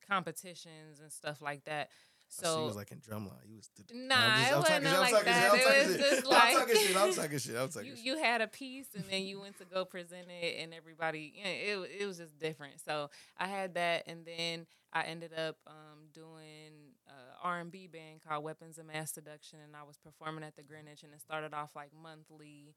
competitions 0.09 1.01
and 1.01 1.13
stuff 1.13 1.41
like 1.41 1.65
that. 1.65 1.91
So 2.29 2.43
So 2.45 2.57
she 2.63 2.67
was 2.67 2.77
like 2.77 2.91
in 2.91 2.99
drumline. 2.99 3.47
You 3.49 3.57
was 3.57 3.71
Nah, 3.95 4.17
I'm 4.17 4.41
just- 4.41 4.51
it 4.51 4.57
wasn't 4.57 4.85
like 5.01 5.11
talking 5.13 5.33
shit, 5.33 5.53
that. 5.53 5.55
It 5.55 5.87
was 5.87 5.97
just 5.97 6.27
I'm 6.33 6.57
talking 6.57 6.77
shit. 6.77 6.97
I'm 6.97 7.13
talking 7.15 7.39
shit. 7.39 7.57
I'm 7.57 7.69
talking 7.71 7.89
you, 7.89 7.97
shit. 7.97 8.05
you 8.05 8.19
had 8.19 8.41
a 8.41 8.49
piece 8.49 8.89
and 8.97 9.05
then 9.09 9.23
you 9.23 9.39
went 9.41 9.59
to 9.59 9.65
go 9.65 9.85
present 9.85 10.27
it 10.29 10.57
and 10.61 10.75
everybody 10.75 11.33
you 11.37 11.45
know, 11.45 11.83
it, 11.85 12.01
it 12.01 12.07
was 12.07 12.19
just 12.19 12.37
different 12.39 12.75
so 12.85 13.11
i 13.39 13.47
had 13.47 13.75
that 13.75 14.03
and 14.09 14.27
then 14.27 14.67
i 14.93 15.03
ended 15.05 15.33
up 15.35 15.57
um, 15.69 16.09
doing 16.13 16.73
a 17.43 17.47
r&b 17.47 17.87
band 17.89 18.21
called 18.27 18.45
weapons 18.45 18.79
of 18.79 18.87
mass 18.87 19.13
seduction 19.13 19.59
and 19.65 19.77
i 19.77 19.83
was 19.83 19.99
performing 19.99 20.45
at 20.45 20.57
the 20.57 20.63
greenwich 20.63 21.03
and 21.03 21.13
it 21.13 21.21
started 21.21 21.55
off 21.55 21.71
like 21.77 21.91
monthly 22.03 22.75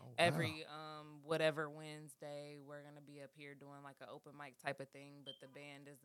Oh, 0.00 0.06
wow. 0.06 0.14
every 0.18 0.64
um 0.66 1.20
whatever 1.22 1.68
Wednesday 1.70 2.56
we're 2.66 2.82
gonna 2.82 3.04
be 3.06 3.20
up 3.22 3.30
here 3.36 3.54
doing 3.54 3.84
like 3.84 3.96
an 4.00 4.08
open 4.12 4.32
mic 4.36 4.58
type 4.58 4.80
of 4.80 4.88
thing, 4.88 5.22
but 5.24 5.34
the 5.40 5.46
band 5.48 5.86
is 5.86 6.01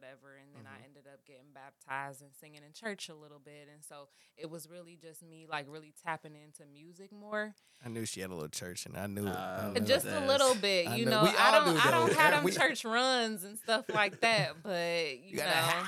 whatever. 0.00 0.36
And 0.40 0.48
then 0.54 0.64
Mm-hmm. 0.64 0.82
I 0.82 0.84
ended 0.84 1.04
up 1.12 1.24
getting 1.26 1.52
baptized 1.54 2.20
and 2.22 2.30
singing 2.38 2.60
in 2.66 2.72
church 2.72 3.08
a 3.08 3.14
little 3.14 3.38
bit, 3.38 3.68
and 3.72 3.82
so 3.82 4.08
it 4.36 4.50
was 4.50 4.68
really 4.68 4.96
just 5.00 5.22
me 5.22 5.46
like 5.48 5.66
really 5.68 5.94
tapping 6.04 6.34
into 6.36 6.64
music 6.70 7.10
more, 7.12 7.54
I 7.84 7.88
knew 7.88 8.04
she 8.04 8.20
had 8.20 8.28
a 8.30 8.34
little 8.34 8.48
church, 8.50 8.84
and 8.84 8.96
I 8.96 9.06
knew 9.06 9.26
it. 9.26 9.30
I 9.30 9.56
Uh, 9.68 9.72
knew 9.72 9.80
just 9.80 10.04
a 10.06 10.20
little 10.26 10.54
bit. 10.54 10.86
I 10.88 10.96
You 10.96 11.06
know. 11.06 11.24
know, 11.24 11.32
I 11.38 11.50
don't 11.64 11.74
do, 11.74 11.80
I 11.82 11.90
don't 11.90 12.08
though. 12.10 12.14
have 12.14 12.32
them 12.34 12.44
We- 12.44 12.52
church 12.52 12.84
runs 12.84 13.42
and 13.44 13.58
stuff 13.58 13.86
like 13.94 14.20
that, 14.20 14.62
but 14.62 15.18
you, 15.18 15.30
You 15.30 15.36
know. 15.38 15.44
have. 15.44 15.86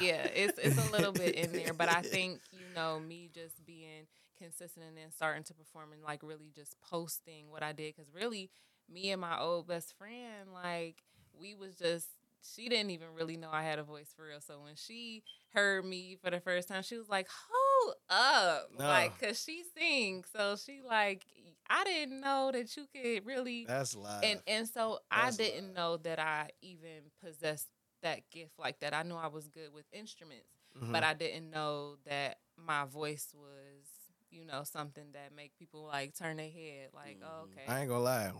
yeah, 0.00 0.26
it's 0.34 0.58
it's 0.58 0.78
a 0.88 0.90
little 0.92 1.12
bit 1.12 1.34
in 1.34 1.52
there, 1.52 1.72
but 1.74 1.88
I 1.88 2.02
think 2.02 2.40
you 2.52 2.64
know 2.76 3.00
me 3.00 3.30
just 3.34 3.64
being 3.66 4.06
consistent 4.38 4.86
and 4.86 4.96
then 4.96 5.10
starting 5.10 5.42
to 5.44 5.54
perform 5.54 5.92
and 5.92 6.02
like 6.02 6.22
really 6.22 6.50
just 6.54 6.74
posting 6.80 7.50
what 7.50 7.62
I 7.62 7.72
did 7.72 7.94
because 7.94 8.10
really 8.14 8.50
me 8.88 9.10
and 9.10 9.20
my 9.20 9.38
old 9.38 9.66
best 9.68 9.92
friend 9.98 10.52
like 10.54 10.96
we 11.38 11.54
was 11.54 11.74
just 11.76 12.06
she 12.42 12.68
didn't 12.68 12.90
even 12.90 13.08
really 13.14 13.36
know 13.36 13.50
I 13.52 13.62
had 13.62 13.78
a 13.78 13.82
voice 13.82 14.12
for 14.16 14.26
real. 14.26 14.40
So 14.40 14.60
when 14.62 14.74
she 14.76 15.22
heard 15.52 15.84
me 15.84 16.16
for 16.22 16.30
the 16.30 16.40
first 16.40 16.68
time, 16.68 16.82
she 16.82 16.96
was 16.98 17.08
like, 17.08 17.28
"Hold 17.50 17.94
up!" 18.08 18.70
No. 18.78 18.86
Like, 18.88 19.18
cause 19.20 19.42
she 19.42 19.62
sings, 19.76 20.26
so 20.34 20.56
she 20.56 20.80
like, 20.86 21.24
I 21.68 21.84
didn't 21.84 22.20
know 22.20 22.50
that 22.52 22.76
you 22.76 22.86
could 22.94 23.26
really 23.26 23.66
That's 23.66 23.94
live. 23.96 24.20
and 24.22 24.40
and 24.46 24.68
so 24.68 25.00
I 25.10 25.30
didn't 25.30 25.68
live. 25.68 25.76
know 25.76 25.96
that 25.98 26.18
I 26.18 26.50
even 26.62 27.10
possessed 27.24 27.68
that 28.02 28.20
gift 28.30 28.52
like 28.58 28.80
that. 28.80 28.94
I 28.94 29.02
knew 29.02 29.14
I 29.16 29.26
was 29.28 29.48
good 29.48 29.72
with 29.74 29.84
instruments, 29.92 30.48
Mhm. 30.80 30.92
but 30.92 31.04
I 31.04 31.14
didn't 31.14 31.50
know 31.50 31.96
that 32.06 32.38
my 32.56 32.84
voice 32.84 33.28
was, 33.34 33.84
you 34.30 34.44
know, 34.44 34.64
something 34.64 35.12
that 35.12 35.34
make 35.34 35.54
people 35.58 35.84
like 35.84 36.14
turn 36.16 36.36
their 36.38 36.48
head 36.50 36.90
like, 36.94 37.18
oh, 37.22 37.44
Mhm. 37.44 37.52
okay. 37.52 37.64
I 37.68 37.80
ain't 37.80 37.88
gonna 37.88 38.02
lie. 38.02 38.32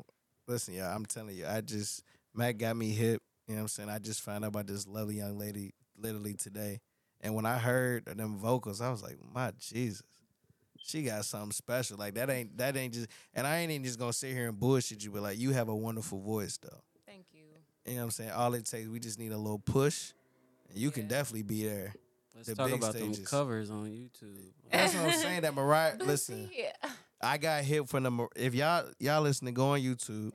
Listen, 0.47 0.75
y'all, 0.75 0.95
I'm 0.95 1.05
telling 1.07 1.37
you, 1.37 1.47
I 1.47 1.61
just 1.61 2.03
Matt 2.35 2.59
got 2.59 2.77
me 2.77 2.91
hip. 2.93 3.23
You 3.51 3.57
know 3.57 3.63
what 3.63 3.65
I'm 3.65 3.69
saying? 3.69 3.89
I 3.89 3.99
just 3.99 4.21
found 4.21 4.45
out 4.45 4.49
about 4.49 4.69
this 4.69 4.87
lovely 4.87 5.17
young 5.17 5.37
lady 5.37 5.75
literally 5.99 6.35
today. 6.35 6.79
And 7.21 7.35
when 7.35 7.45
I 7.45 7.59
heard 7.59 8.05
them 8.05 8.37
vocals, 8.37 8.81
I 8.81 8.93
was 8.93 9.03
like, 9.03 9.17
my 9.35 9.51
Jesus. 9.59 10.05
She 10.79 11.03
got 11.03 11.25
something 11.25 11.51
special. 11.51 11.97
Like 11.99 12.15
that 12.15 12.31
ain't 12.31 12.57
that 12.59 12.77
ain't 12.77 12.95
just 12.95 13.09
and 13.35 13.49
I 13.49 13.59
ain't 13.59 13.73
even 13.73 13.83
just 13.83 13.99
gonna 13.99 14.13
sit 14.13 14.35
here 14.35 14.49
and 14.49 14.59
bullshit 14.59 15.03
you, 15.03 15.11
but 15.11 15.23
like 15.23 15.37
you 15.37 15.51
have 15.51 15.69
a 15.69 15.75
wonderful 15.75 16.21
voice 16.21 16.59
though. 16.59 16.81
Thank 17.05 17.25
you. 17.33 17.41
You 17.87 17.95
know 17.95 17.99
what 17.99 18.05
I'm 18.05 18.11
saying? 18.13 18.31
All 18.31 18.55
it 18.55 18.67
takes, 18.67 18.87
we 18.89 19.01
just 19.01 19.19
need 19.19 19.33
a 19.33 19.37
little 19.37 19.59
push. 19.59 20.13
And 20.69 20.79
you 20.79 20.93
can 20.93 21.09
definitely 21.09 21.43
be 21.43 21.65
there. 21.65 21.93
let's 22.37 22.47
The 22.47 22.55
talk 22.55 22.69
big 22.69 22.77
about 22.77 22.95
them 22.95 23.13
covers 23.25 23.69
on 23.69 23.87
YouTube. 23.87 24.53
That's 24.71 24.95
what 24.95 25.07
I'm 25.07 25.13
saying. 25.19 25.41
That 25.41 25.55
Mariah 25.55 25.97
listen. 25.99 26.49
see, 26.49 26.67
I 27.21 27.37
got 27.37 27.65
hit 27.65 27.89
from 27.89 28.05
the. 28.05 28.29
If 28.37 28.55
y'all 28.55 28.87
y'all 29.01 29.23
listening, 29.23 29.55
go 29.55 29.71
on 29.71 29.81
YouTube. 29.81 30.31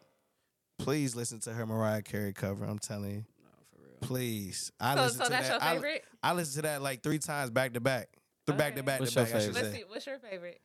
Please 0.77 1.15
listen 1.15 1.39
to 1.41 1.53
her 1.53 1.65
Mariah 1.65 2.01
Carey 2.01 2.33
cover. 2.33 2.65
I'm 2.65 2.79
telling 2.79 3.09
you, 3.11 3.15
No, 3.17 3.47
for 3.71 3.81
real. 3.81 3.97
Please, 4.01 4.71
I 4.79 4.95
So, 4.95 5.01
listen 5.03 5.17
so 5.19 5.23
to 5.25 5.29
that's 5.31 5.47
that. 5.47 5.53
your 5.61 5.63
I- 5.63 5.73
favorite? 5.75 6.03
I, 6.21 6.33
listen 6.33 6.55
to 6.55 6.61
that 6.63 6.81
like 6.81 7.01
three 7.03 7.19
times 7.19 7.49
back 7.51 7.73
to 7.73 7.79
back, 7.79 8.09
Th- 8.45 8.57
back 8.57 8.75
to 8.75 8.79
Okay. 8.81 8.85
back 8.85 8.99
What's 8.99 9.13
to 9.13 9.19
your 9.21 9.25
back. 9.27 9.35
I 9.35 9.39
should 9.39 9.55
favorite? 9.55 9.63
Let's 9.63 9.75
say. 9.75 9.81
see. 9.81 9.85
What's 9.89 10.05
your 10.07 10.19
favorite? 10.19 10.61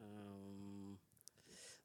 Um, 0.00 0.98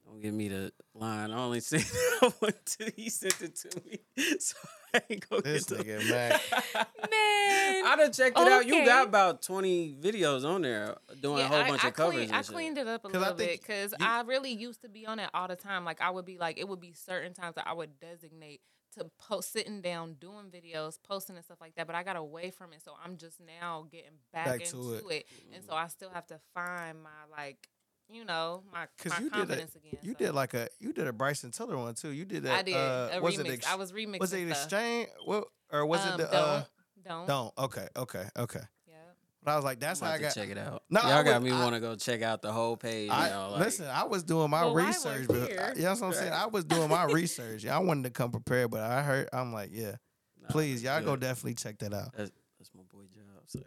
don't 0.06 0.22
give 0.22 0.34
me 0.34 0.48
the 0.48 0.72
line. 0.96 1.32
I 1.32 1.38
only 1.38 1.60
seen 1.60 1.80
that 2.22 2.34
one 2.40 2.54
till 2.66 2.90
he 2.96 3.10
sent 3.10 3.42
it 3.42 3.56
to 3.58 3.82
me, 3.86 4.00
so 4.40 4.56
I 4.64 4.68
ain't 5.10 5.30
gonna 5.30 5.42
This 5.42 5.66
get 5.66 5.78
the- 5.80 5.84
nigga, 5.84 6.10
man. 6.10 6.40
Man. 7.12 7.86
I 7.86 7.96
done 7.98 8.12
checked 8.12 8.38
it 8.38 8.48
out. 8.48 8.66
You 8.68 8.86
got 8.86 9.08
about 9.08 9.42
twenty 9.42 9.96
videos 10.00 10.46
on 10.46 10.62
there 10.62 10.96
doing 11.22 11.44
a 11.44 11.48
whole 11.48 11.58
I, 11.58 11.68
bunch 11.70 11.84
I 11.86 11.88
of 11.90 11.94
covers. 11.94 12.14
Cleaned, 12.16 12.30
and 12.30 12.38
I 12.38 12.42
shit. 12.42 12.54
cleaned 12.54 12.78
it 12.78 12.88
up 12.88 13.06
a 13.06 13.08
little 13.08 13.34
bit 13.34 13.62
because 13.62 13.94
you- 14.00 14.06
I 14.06 14.22
really 14.22 14.52
used 14.52 14.82
to 14.82 14.90
be 14.90 15.06
on 15.06 15.20
it 15.20 15.30
all 15.34 15.48
the 15.48 15.56
time. 15.56 15.86
Like 15.86 16.02
I 16.02 16.10
would 16.10 16.26
be 16.26 16.38
like, 16.38 16.58
it 16.58 16.68
would 16.68 16.82
be 16.82 16.94
certain 16.94 17.34
times 17.34 17.56
that 17.56 17.68
I 17.68 17.74
would 17.74 18.00
designate 18.00 18.62
to 18.98 19.06
post, 19.20 19.52
sitting 19.54 19.82
down, 19.82 20.16
doing 20.20 20.46
videos, 20.52 20.98
posting 21.08 21.36
and 21.36 21.46
stuff 21.46 21.60
like 21.62 21.76
that. 21.76 21.86
But 21.88 21.96
I 21.96 22.04
got 22.04 22.16
away 22.16 22.50
from 22.52 22.74
it, 22.74 22.82
so 22.84 22.94
I'm 23.04 23.18
just 23.18 23.40
now 23.40 23.86
getting 23.92 24.12
back, 24.34 24.46
Back 24.46 24.62
into 24.62 24.72
to 25.00 25.10
it. 25.10 25.16
it. 25.16 25.26
and 25.54 25.64
so 25.64 25.74
I 25.76 25.88
still 25.88 26.10
have 26.10 26.26
to 26.28 26.40
find 26.54 27.02
my 27.04 27.10
like, 27.38 27.68
you 28.10 28.26
know, 28.26 28.64
my 28.72 28.88
'Cause 28.98 29.12
my 29.14 29.20
you 29.20 29.30
did 29.30 29.50
a- 29.50 29.54
again. 29.54 29.68
You 30.02 30.12
so. 30.14 30.18
did 30.18 30.32
like 30.34 30.54
a 30.54 30.70
you 30.80 30.94
did 30.94 31.08
a 31.08 31.14
Bryson 31.14 31.52
Tiller 31.52 31.78
one 31.78 31.94
too. 31.96 32.10
You 32.12 32.26
did 32.26 32.44
that. 32.44 32.60
I 32.60 32.62
did 32.64 32.76
Uh, 32.76 33.10
a 33.14 33.22
was 33.22 33.36
remix. 33.36 33.46
it 33.46 33.52
ex- 33.52 33.68
I 33.68 33.76
was 33.76 33.92
remixing. 33.92 34.20
was 34.20 34.34
it 34.34 34.48
stuff. 34.48 34.64
exchange? 34.64 35.10
What 35.26 35.48
or 35.72 35.86
was 35.86 36.02
Um, 36.06 36.14
it 36.14 36.18
the 36.18 36.24
don't 36.26 36.36
uh? 36.36 36.64
don't 37.06 37.28
Don't. 37.28 37.54
Okay. 37.58 37.88
Okay. 37.96 38.26
Okay. 38.38 38.62
Yeah. 38.88 38.96
But 39.44 39.52
I 39.52 39.56
was 39.56 39.66
like, 39.66 39.80
that's 39.80 40.02
I'm 40.02 40.08
how 40.10 40.14
I 40.16 40.18
got 40.20 40.32
to 40.32 40.40
check 40.40 40.50
it 40.50 40.58
out. 40.58 40.84
No, 40.90 41.02
No, 41.02 41.10
y'all 41.10 41.24
got 41.24 41.42
would- 41.42 41.52
me 41.52 41.58
want 41.58 41.74
to 41.74 41.80
go 41.80 41.96
check 41.96 42.22
out 42.22 42.42
the 42.42 42.52
whole 42.52 42.76
page. 42.78 43.10
I, 43.10 43.28
you 43.28 43.34
know, 43.34 43.50
like, 43.52 43.60
listen, 43.62 43.88
I 43.88 44.04
was 44.04 44.24
doing 44.24 44.50
my 44.50 44.66
Well, 44.66 44.74
research, 44.76 45.28
we're 45.28 45.40
but 45.42 45.50
here. 45.50 45.74
you 45.76 45.84
know 45.84 45.90
what 45.94 46.04
I'm 46.04 46.14
saying. 46.14 46.34
I 46.34 46.46
was 46.48 46.66
doing 46.66 46.90
my 46.90 47.04
research. 47.06 47.66
I 47.66 47.80
wanted 47.80 48.04
to 48.06 48.10
come 48.10 48.32
prepared, 48.32 48.72
but 48.72 48.82
I 48.82 49.02
heard 49.04 49.30
I'm 49.34 49.54
like, 49.54 49.70
yeah, 49.72 49.96
nah, 50.42 50.50
please, 50.50 50.84
y'all 50.84 51.02
go 51.02 51.16
definitely 51.16 51.56
check 51.56 51.78
that 51.80 51.94
out. 51.94 52.12
That's, 52.18 52.32
that's 52.58 52.72
my 52.76 52.84
boy 52.92 53.04
job. 53.14 53.24
So. 53.48 53.60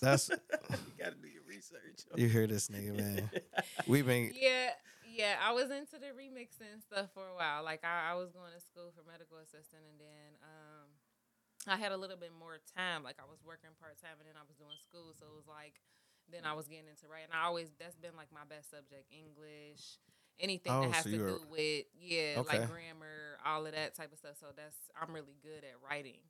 That's- 0.00 0.28
you 0.70 0.76
got 0.98 1.12
to 1.12 1.18
do 1.22 1.28
your 1.28 1.35
research. 1.84 2.16
You 2.16 2.28
hear 2.28 2.46
this 2.46 2.68
nigga, 2.68 2.94
man? 2.96 3.30
We've 3.86 4.06
been 4.06 4.32
Yeah, 4.34 4.70
yeah. 5.04 5.36
I 5.42 5.52
was 5.52 5.70
into 5.70 5.98
the 5.98 6.12
remixing 6.16 6.80
stuff 6.82 7.10
for 7.14 7.26
a 7.28 7.34
while. 7.34 7.64
Like 7.64 7.84
I, 7.84 8.12
I 8.12 8.14
was 8.14 8.30
going 8.30 8.52
to 8.54 8.60
school 8.60 8.92
for 8.94 9.02
medical 9.04 9.38
assistant, 9.38 9.82
and 9.90 9.98
then 10.00 10.30
um, 10.42 10.86
I 11.66 11.76
had 11.76 11.92
a 11.92 11.96
little 11.96 12.16
bit 12.16 12.32
more 12.38 12.58
time. 12.76 13.02
Like 13.02 13.16
I 13.18 13.26
was 13.28 13.40
working 13.44 13.70
part 13.80 13.98
time, 14.00 14.16
and 14.20 14.26
then 14.28 14.36
I 14.38 14.44
was 14.46 14.56
doing 14.56 14.76
school, 14.82 15.12
so 15.18 15.26
it 15.26 15.36
was 15.36 15.48
like 15.48 15.80
then 16.30 16.42
I 16.44 16.54
was 16.54 16.66
getting 16.66 16.90
into 16.90 17.06
writing. 17.06 17.30
I 17.30 17.46
always 17.46 17.70
that's 17.78 17.96
been 17.96 18.16
like 18.16 18.32
my 18.34 18.46
best 18.48 18.70
subject, 18.70 19.06
English. 19.12 19.98
Anything 20.38 20.72
Oh, 20.72 20.82
that 20.84 20.92
has 20.92 21.04
so 21.08 21.10
to 21.10 21.16
do 21.16 21.40
with 21.48 21.88
yeah, 21.96 22.44
Okay. 22.44 22.60
like 22.60 22.68
grammar, 22.68 23.40
all 23.40 23.64
of 23.64 23.72
that 23.72 23.94
type 23.94 24.12
of 24.12 24.18
stuff. 24.18 24.36
So 24.38 24.52
that's 24.54 24.76
I'm 24.92 25.14
really 25.14 25.38
good 25.40 25.64
at 25.64 25.80
writing. 25.80 26.20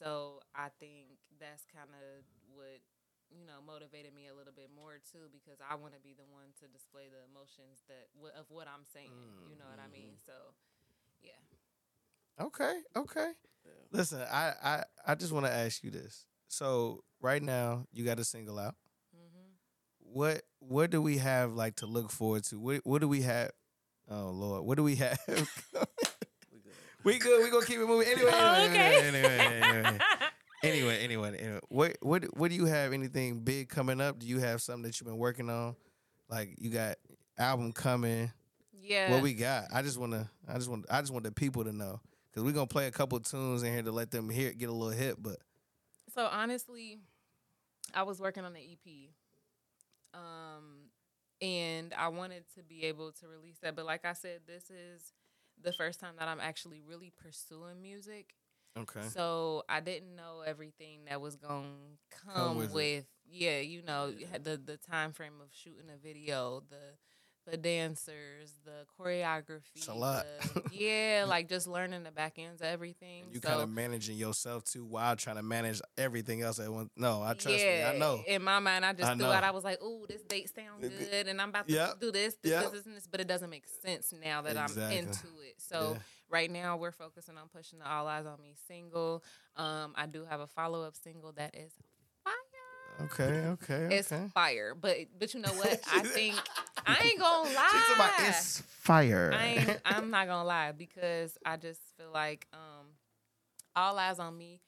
So 0.00 0.40
I 0.56 0.74
think 0.80 1.22
that's 1.38 1.62
kind 1.70 1.86
of 1.94 2.24
what 2.50 2.82
you 3.30 3.44
know 3.46 3.60
motivated 3.64 4.12
me 4.14 4.26
a 4.28 4.34
little 4.34 4.52
bit 4.54 4.70
more 4.74 4.98
too 5.12 5.28
because 5.32 5.58
I 5.62 5.74
want 5.76 5.94
to 5.94 6.00
be 6.00 6.14
the 6.14 6.26
one 6.28 6.52
to 6.60 6.68
display 6.68 7.08
the 7.08 7.22
emotions 7.28 7.82
that 7.88 8.08
wh- 8.16 8.34
of 8.38 8.46
what 8.50 8.66
I'm 8.68 8.84
saying. 8.84 9.14
You 9.48 9.56
know 9.56 9.68
what 9.68 9.80
I 9.80 9.88
mean? 9.92 10.16
Mm-hmm. 10.18 10.26
So 10.26 10.36
yeah. 11.22 11.40
okay. 12.40 12.80
Okay. 12.96 13.30
Yeah. 13.64 13.72
Listen, 13.92 14.20
I 14.30 14.52
I 14.62 14.84
I 15.06 15.14
just 15.14 15.32
want 15.32 15.46
to 15.46 15.52
ask 15.52 15.82
you 15.82 15.90
this. 15.90 16.26
So 16.48 17.02
right 17.20 17.42
now, 17.42 17.86
you 17.92 18.04
got 18.04 18.18
a 18.20 18.24
single 18.24 18.58
out. 18.58 18.74
hmm 19.14 19.50
What 19.98 20.42
what 20.60 20.90
do 20.90 21.00
we 21.02 21.18
have 21.18 21.52
like 21.54 21.76
to 21.76 21.86
look 21.86 22.10
forward 22.10 22.44
to? 22.44 22.58
What 22.58 22.80
what 22.84 23.00
do 23.00 23.08
we 23.08 23.22
have? 23.22 23.50
Oh 24.10 24.30
Lord, 24.30 24.64
what 24.64 24.76
do 24.76 24.82
we 24.84 24.96
have? 24.96 25.18
We 26.52 26.58
good. 26.60 26.74
we 27.04 27.18
good. 27.18 27.42
We 27.44 27.50
gonna 27.50 27.66
keep 27.66 27.78
it 27.78 27.86
moving. 27.86 28.08
Anyway, 28.08 28.30
Oh, 28.34 28.54
anyway, 28.54 28.76
okay. 28.76 29.08
anyway, 29.08 29.38
anyway, 29.38 29.78
anyway. 29.80 30.02
Anyway, 30.64 31.02
anyway, 31.04 31.36
anyway. 31.38 31.60
What 31.68 31.96
what 32.00 32.24
what 32.36 32.50
do 32.50 32.56
you 32.56 32.66
have? 32.66 32.92
Anything 32.92 33.40
big 33.40 33.68
coming 33.68 34.00
up? 34.00 34.18
Do 34.18 34.26
you 34.26 34.38
have 34.40 34.62
something 34.62 34.82
that 34.82 35.00
you've 35.00 35.06
been 35.06 35.18
working 35.18 35.50
on? 35.50 35.76
Like 36.28 36.54
you 36.58 36.70
got 36.70 36.96
album 37.38 37.72
coming. 37.72 38.32
yeah. 38.72 39.10
What 39.12 39.22
we 39.22 39.34
got? 39.34 39.64
I 39.72 39.82
just 39.82 39.98
wanna 39.98 40.30
I 40.48 40.54
just 40.54 40.68
want 40.68 40.86
I 40.90 41.00
just 41.00 41.12
want 41.12 41.24
the 41.24 41.32
people 41.32 41.64
to 41.64 41.72
know 41.72 42.00
because 42.30 42.42
we're 42.44 42.52
gonna 42.52 42.66
play 42.66 42.86
a 42.86 42.90
couple 42.90 43.18
tunes 43.20 43.62
in 43.62 43.72
here 43.72 43.82
to 43.82 43.92
let 43.92 44.10
them 44.10 44.28
hear 44.30 44.52
get 44.52 44.68
a 44.68 44.72
little 44.72 44.96
hit. 44.96 45.22
But 45.22 45.36
So 46.14 46.26
honestly, 46.26 46.98
I 47.92 48.02
was 48.02 48.20
working 48.20 48.44
on 48.44 48.52
the 48.52 48.60
EP. 48.60 49.10
Um 50.14 50.90
and 51.40 51.92
I 51.98 52.08
wanted 52.08 52.44
to 52.54 52.62
be 52.62 52.84
able 52.84 53.12
to 53.12 53.28
release 53.28 53.58
that, 53.62 53.74
but 53.76 53.84
like 53.84 54.04
I 54.04 54.12
said, 54.14 54.40
this 54.46 54.70
is 54.70 55.12
the 55.62 55.72
first 55.72 56.00
time 56.00 56.14
that 56.18 56.28
I'm 56.28 56.40
actually 56.40 56.80
really 56.80 57.12
pursuing 57.22 57.82
music. 57.82 58.34
Okay, 58.76 59.02
So 59.12 59.64
I 59.68 59.80
didn't 59.80 60.14
know 60.16 60.42
everything 60.46 61.00
that 61.08 61.20
was 61.20 61.36
going 61.36 61.62
to 62.10 62.16
Come 62.24 62.34
come 62.34 62.56
with 62.56 62.72
with, 62.72 63.06
yeah, 63.30 63.58
you 63.60 63.82
know, 63.82 64.06
you 64.16 64.26
had 64.30 64.44
the 64.44 64.56
the 64.56 64.76
time 64.76 65.12
frame 65.12 65.40
of 65.42 65.48
shooting 65.52 65.90
a 65.92 65.96
video, 65.96 66.62
the 66.70 66.96
the 67.50 67.58
dancers, 67.58 68.54
the 68.64 68.86
choreography. 68.98 69.60
It's 69.76 69.88
a 69.88 69.92
lot. 69.94 70.24
the- 70.54 70.62
yeah, 70.72 71.24
like 71.28 71.46
just 71.48 71.66
learning 71.66 72.02
the 72.02 72.10
back 72.10 72.38
ends 72.38 72.62
of 72.62 72.66
everything. 72.68 73.24
you 73.32 73.40
so, 73.42 73.48
kind 73.48 73.60
of 73.60 73.68
managing 73.68 74.16
yourself 74.16 74.64
too 74.64 74.84
while 74.86 75.14
trying 75.14 75.36
to 75.36 75.42
manage 75.42 75.82
everything 75.98 76.40
else 76.40 76.58
at 76.58 76.70
once. 76.72 76.88
No, 76.96 77.22
I 77.22 77.34
trust 77.34 77.58
me. 77.66 77.82
I 77.82 77.98
know. 77.98 78.22
In 78.26 78.42
my 78.42 78.60
mind, 78.60 78.86
I 78.86 78.94
just 78.94 79.10
I 79.10 79.14
threw 79.14 79.26
know. 79.26 79.32
out. 79.32 79.44
I 79.44 79.50
was 79.50 79.62
like, 79.62 79.82
"Ooh, 79.82 80.06
this 80.08 80.22
date 80.22 80.50
sounds 80.54 80.88
good," 80.88 81.26
and 81.28 81.38
I'm 81.40 81.50
about 81.50 81.68
to 81.68 81.74
Yep. 81.74 82.00
do 82.00 82.10
this, 82.12 82.34
this, 82.42 82.50
Yep. 82.52 82.62
this, 82.62 82.70
this, 82.72 82.86
and 82.86 82.96
this, 82.96 83.06
but 83.06 83.20
it 83.20 83.28
doesn't 83.28 83.50
make 83.50 83.66
sense 83.66 84.12
now 84.22 84.40
that 84.42 84.52
Exactly. 84.56 84.82
I'm 84.84 84.92
into 84.92 85.40
it. 85.42 85.56
So 85.58 85.92
Yeah. 85.92 85.98
Right 86.34 86.50
now, 86.50 86.76
we're 86.76 86.90
focusing 86.90 87.38
on 87.38 87.48
pushing 87.48 87.78
the 87.78 87.88
All 87.88 88.08
Eyes 88.08 88.26
on 88.26 88.42
Me 88.42 88.54
single. 88.66 89.22
Um, 89.56 89.92
I 89.94 90.06
do 90.06 90.24
have 90.28 90.40
a 90.40 90.48
follow 90.48 90.82
up 90.82 90.96
single 90.96 91.30
that 91.32 91.54
is 91.54 91.72
fire. 92.24 93.06
Okay, 93.06 93.46
okay, 93.50 93.94
It's 93.96 94.10
okay. 94.12 94.26
fire, 94.34 94.74
but 94.74 94.96
but 95.16 95.32
you 95.32 95.40
know 95.40 95.54
what? 95.54 95.80
I 95.90 96.02
think 96.02 96.34
I 96.84 96.96
ain't 97.04 97.20
gonna 97.20 97.54
lie. 97.54 97.92
About 97.94 98.10
it's 98.28 98.60
fire. 98.62 99.32
I 99.32 99.46
ain't, 99.46 99.80
I'm 99.84 100.10
not 100.10 100.26
gonna 100.26 100.46
lie 100.46 100.72
because 100.72 101.38
I 101.46 101.56
just 101.56 101.80
feel 101.96 102.10
like 102.12 102.48
um, 102.52 102.86
All 103.76 103.96
Eyes 103.96 104.18
on 104.18 104.36
Me 104.36 104.60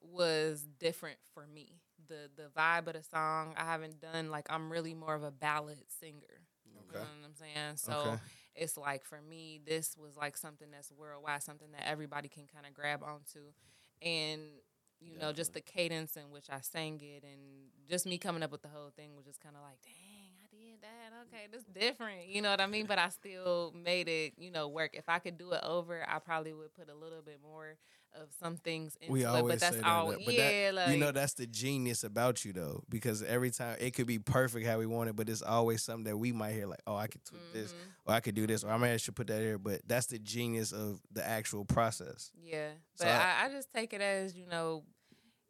was 0.00 0.64
different 0.78 1.18
for 1.34 1.46
me. 1.52 1.80
The 2.08 2.30
the 2.36 2.44
vibe 2.56 2.86
of 2.86 2.92
the 2.92 3.02
song, 3.02 3.54
I 3.56 3.64
haven't 3.64 4.00
done 4.00 4.30
like 4.30 4.46
I'm 4.50 4.70
really 4.70 4.94
more 4.94 5.16
of 5.16 5.24
a 5.24 5.32
ballad 5.32 5.80
singer. 6.00 6.20
Okay. 6.22 6.94
You 6.94 7.00
know 7.00 7.00
what 7.00 7.28
I'm 7.28 7.34
saying? 7.34 7.76
So 7.76 7.92
Okay. 8.12 8.20
It's 8.56 8.76
like 8.76 9.04
for 9.04 9.20
me, 9.20 9.60
this 9.66 9.96
was 9.98 10.16
like 10.16 10.36
something 10.36 10.68
that's 10.70 10.90
worldwide, 10.92 11.42
something 11.42 11.70
that 11.72 11.88
everybody 11.88 12.28
can 12.28 12.44
kind 12.52 12.66
of 12.66 12.74
grab 12.74 13.02
onto. 13.02 13.52
And 14.02 14.42
you 15.00 15.18
know, 15.18 15.32
just 15.32 15.52
the 15.52 15.60
cadence 15.60 16.16
in 16.16 16.30
which 16.30 16.46
I 16.50 16.60
sang 16.60 17.00
it 17.02 17.22
and 17.22 17.68
just 17.88 18.06
me 18.06 18.18
coming 18.18 18.42
up 18.42 18.50
with 18.50 18.62
the 18.62 18.68
whole 18.68 18.90
thing 18.96 19.14
was 19.14 19.26
just 19.26 19.40
kind 19.40 19.54
of 19.54 19.62
like, 19.62 19.78
dang, 19.82 20.05
That. 20.82 21.12
Okay, 21.28 21.46
that's 21.50 21.64
different. 21.64 22.28
You 22.28 22.42
know 22.42 22.50
what 22.50 22.60
I 22.60 22.66
mean? 22.66 22.86
But 22.86 22.98
I 22.98 23.08
still 23.08 23.72
made 23.74 24.08
it, 24.08 24.34
you 24.38 24.50
know, 24.50 24.68
work. 24.68 24.90
If 24.94 25.08
I 25.08 25.18
could 25.18 25.38
do 25.38 25.52
it 25.52 25.60
over, 25.62 26.04
I 26.08 26.18
probably 26.18 26.52
would 26.52 26.74
put 26.74 26.88
a 26.88 26.94
little 26.94 27.22
bit 27.22 27.40
more 27.42 27.76
of 28.14 28.28
some 28.40 28.56
things 28.56 28.96
into 29.00 29.12
we 29.12 29.22
it. 29.24 29.26
always 29.26 29.54
But 29.54 29.60
that's 29.60 29.76
say 29.76 29.82
that, 29.82 29.88
all. 29.88 30.10
though. 30.10 30.18
But 30.24 30.34
yeah, 30.34 30.66
that, 30.70 30.74
like 30.74 30.88
you 30.90 30.96
know 30.96 31.12
that's 31.12 31.34
the 31.34 31.46
genius 31.46 32.02
about 32.04 32.44
you 32.44 32.52
though, 32.52 32.82
because 32.88 33.22
every 33.22 33.50
time 33.50 33.76
it 33.78 33.92
could 33.94 34.06
be 34.06 34.18
perfect 34.18 34.66
how 34.66 34.78
we 34.78 34.86
want 34.86 35.10
it, 35.10 35.16
but 35.16 35.28
it's 35.28 35.42
always 35.42 35.82
something 35.82 36.04
that 36.04 36.16
we 36.16 36.32
might 36.32 36.52
hear 36.52 36.66
like, 36.66 36.80
oh, 36.86 36.96
I 36.96 37.08
could 37.08 37.24
tweak 37.24 37.42
this, 37.52 37.72
mhm. 37.72 37.76
or 38.06 38.14
I 38.14 38.20
could 38.20 38.34
do 38.34 38.46
this, 38.46 38.64
or 38.64 38.70
I 38.70 38.76
might 38.78 38.92
I 38.92 38.96
should 38.96 39.16
put 39.16 39.26
that 39.26 39.40
here. 39.40 39.58
But 39.58 39.82
that's 39.86 40.06
the 40.06 40.18
genius 40.18 40.72
of 40.72 41.00
the 41.12 41.26
actual 41.26 41.64
process. 41.66 42.30
Yeah, 42.42 42.70
So 42.94 43.04
but 43.04 43.08
I- 43.08 43.42
I, 43.42 43.46
I 43.46 43.48
just 43.50 43.70
take 43.74 43.92
it 43.92 44.00
as 44.00 44.34
you 44.34 44.46
know, 44.46 44.84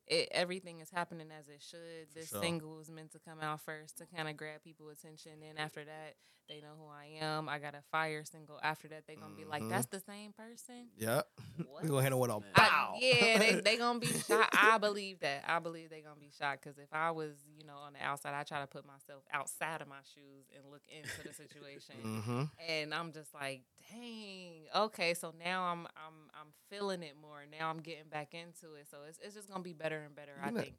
it, 0.06 0.28
everything 0.30 0.80
is 0.80 0.90
happening 0.90 1.28
as 1.38 1.48
it 1.48 1.62
should. 1.62 2.14
This 2.14 2.28
sure. 2.30 2.40
single 2.40 2.76
was 2.76 2.90
meant 2.90 3.12
to 3.12 3.18
come 3.18 3.40
out 3.40 3.60
first 3.60 3.98
to 3.98 4.06
kind 4.06 4.28
of 4.28 4.36
grab 4.36 4.62
people 4.62 4.88
attention. 4.88 5.32
Then 5.40 5.58
after 5.58 5.84
that, 5.84 6.14
they 6.48 6.60
know 6.60 6.74
who 6.78 6.86
I 6.86 7.24
am. 7.24 7.48
I 7.48 7.58
got 7.58 7.74
a 7.74 7.82
fire 7.90 8.22
single. 8.24 8.58
After 8.62 8.86
that, 8.88 9.06
they 9.08 9.16
gonna 9.16 9.34
be 9.34 9.44
like, 9.44 9.62
Mhm. 9.62 9.68
"That's 9.70 9.86
the 9.86 9.98
same 10.00 10.32
person." 10.32 10.90
Yep. 10.96 11.28
We 11.82 11.88
gonna 11.88 12.02
hit 12.02 12.12
it 12.12 12.16
with 12.18 12.30
a 12.30 12.34
I- 12.34 12.36
I- 12.54 12.68
pow. 12.68 12.94
yeah, 13.00 13.38
they 13.38 13.60
they 13.64 13.76
gonna 13.76 13.98
be 13.98 14.06
shocked. 14.06 14.54
I 14.56 14.78
believe 14.78 15.20
that. 15.20 15.44
I 15.48 15.58
believe 15.58 15.90
they 15.90 16.02
gonna 16.02 16.20
be 16.20 16.30
shocked 16.30 16.62
because 16.62 16.78
if 16.78 16.92
I 16.92 17.10
was, 17.10 17.34
you 17.58 17.64
know, 17.64 17.74
on 17.76 17.94
the 17.94 18.02
outside, 18.02 18.34
I 18.34 18.44
try 18.44 18.60
to 18.60 18.66
put 18.66 18.86
myself 18.86 19.24
outside 19.32 19.82
of 19.82 19.88
my 19.88 20.00
shoes 20.14 20.46
and 20.54 20.70
look 20.70 20.82
into 20.88 21.22
the 21.26 21.34
situation 21.34 21.96
mm-hmm. 22.04 22.42
and 22.68 22.94
I'm 22.94 23.12
just 23.12 23.34
like, 23.34 23.62
dang, 23.90 24.66
okay. 24.74 25.14
So 25.14 25.32
now 25.44 25.64
I'm 25.64 25.80
I'm 25.96 26.30
I'm 26.34 26.48
feeling 26.70 27.02
it 27.02 27.14
more. 27.20 27.44
Now 27.50 27.70
I'm 27.70 27.80
getting 27.80 28.08
back 28.08 28.34
into 28.34 28.74
it. 28.74 28.86
So 28.90 28.98
it's 29.08 29.18
it's 29.22 29.34
just 29.34 29.48
gonna 29.48 29.62
be 29.64 29.72
better 29.72 29.95
and 30.04 30.14
better. 30.14 30.32
I 30.42 30.50
know- 30.50 30.60
think. 30.60 30.74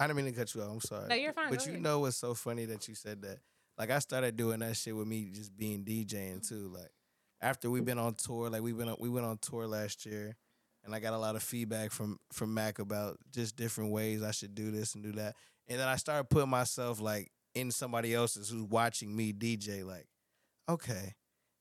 I 0.00 0.06
didn't 0.06 0.16
mean 0.16 0.32
to 0.32 0.32
cut 0.32 0.54
you 0.54 0.62
off. 0.62 0.70
I'm 0.72 0.80
sorry. 0.80 1.08
No, 1.08 1.14
you're 1.14 1.34
fine. 1.34 1.50
But 1.50 1.66
you 1.66 1.78
know 1.78 2.00
what's 2.00 2.16
so 2.16 2.32
funny 2.32 2.64
that 2.64 2.88
you 2.88 2.94
said 2.94 3.20
that? 3.20 3.38
Like 3.76 3.90
I 3.90 3.98
started 3.98 4.34
doing 4.34 4.60
that 4.60 4.76
shit 4.76 4.96
with 4.96 5.06
me 5.06 5.28
just 5.32 5.54
being 5.54 5.84
DJing 5.84 6.06
mm-hmm. 6.06 6.38
too. 6.40 6.70
Like 6.72 6.90
after 7.42 7.70
we've 7.70 7.84
been 7.84 7.98
on 7.98 8.14
tour, 8.14 8.48
like 8.48 8.62
we've 8.62 8.76
been 8.76 8.88
on, 8.88 8.96
we 8.98 9.10
went 9.10 9.26
on 9.26 9.36
tour 9.38 9.66
last 9.66 10.06
year, 10.06 10.36
and 10.84 10.94
I 10.94 11.00
got 11.00 11.12
a 11.12 11.18
lot 11.18 11.36
of 11.36 11.42
feedback 11.42 11.90
from 11.90 12.18
from 12.32 12.54
Mac 12.54 12.78
about 12.78 13.18
just 13.30 13.56
different 13.56 13.92
ways 13.92 14.22
I 14.22 14.30
should 14.30 14.54
do 14.54 14.70
this 14.70 14.94
and 14.94 15.04
do 15.04 15.12
that. 15.12 15.36
And 15.68 15.78
then 15.78 15.86
I 15.86 15.96
started 15.96 16.30
putting 16.30 16.50
myself 16.50 17.00
like 17.00 17.30
in 17.54 17.70
somebody 17.70 18.14
else's 18.14 18.48
who's 18.48 18.64
watching 18.64 19.14
me 19.14 19.34
DJ. 19.34 19.84
Like, 19.84 20.06
okay, 20.68 21.14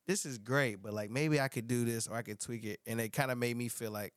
this 0.08 0.26
is 0.26 0.38
great, 0.38 0.82
but 0.82 0.94
like 0.94 1.10
maybe 1.10 1.42
I 1.42 1.50
could 1.50 1.68
do 1.68 1.84
this 1.84 2.08
or 2.08 2.16
I 2.16 2.22
could 2.22 2.40
tweak 2.40 2.66
it, 2.66 2.80
and 2.88 3.02
it 3.02 3.12
kind 3.12 3.32
of 3.32 3.38
made 3.38 3.58
me 3.58 3.68
feel 3.68 3.92
like 3.92 4.14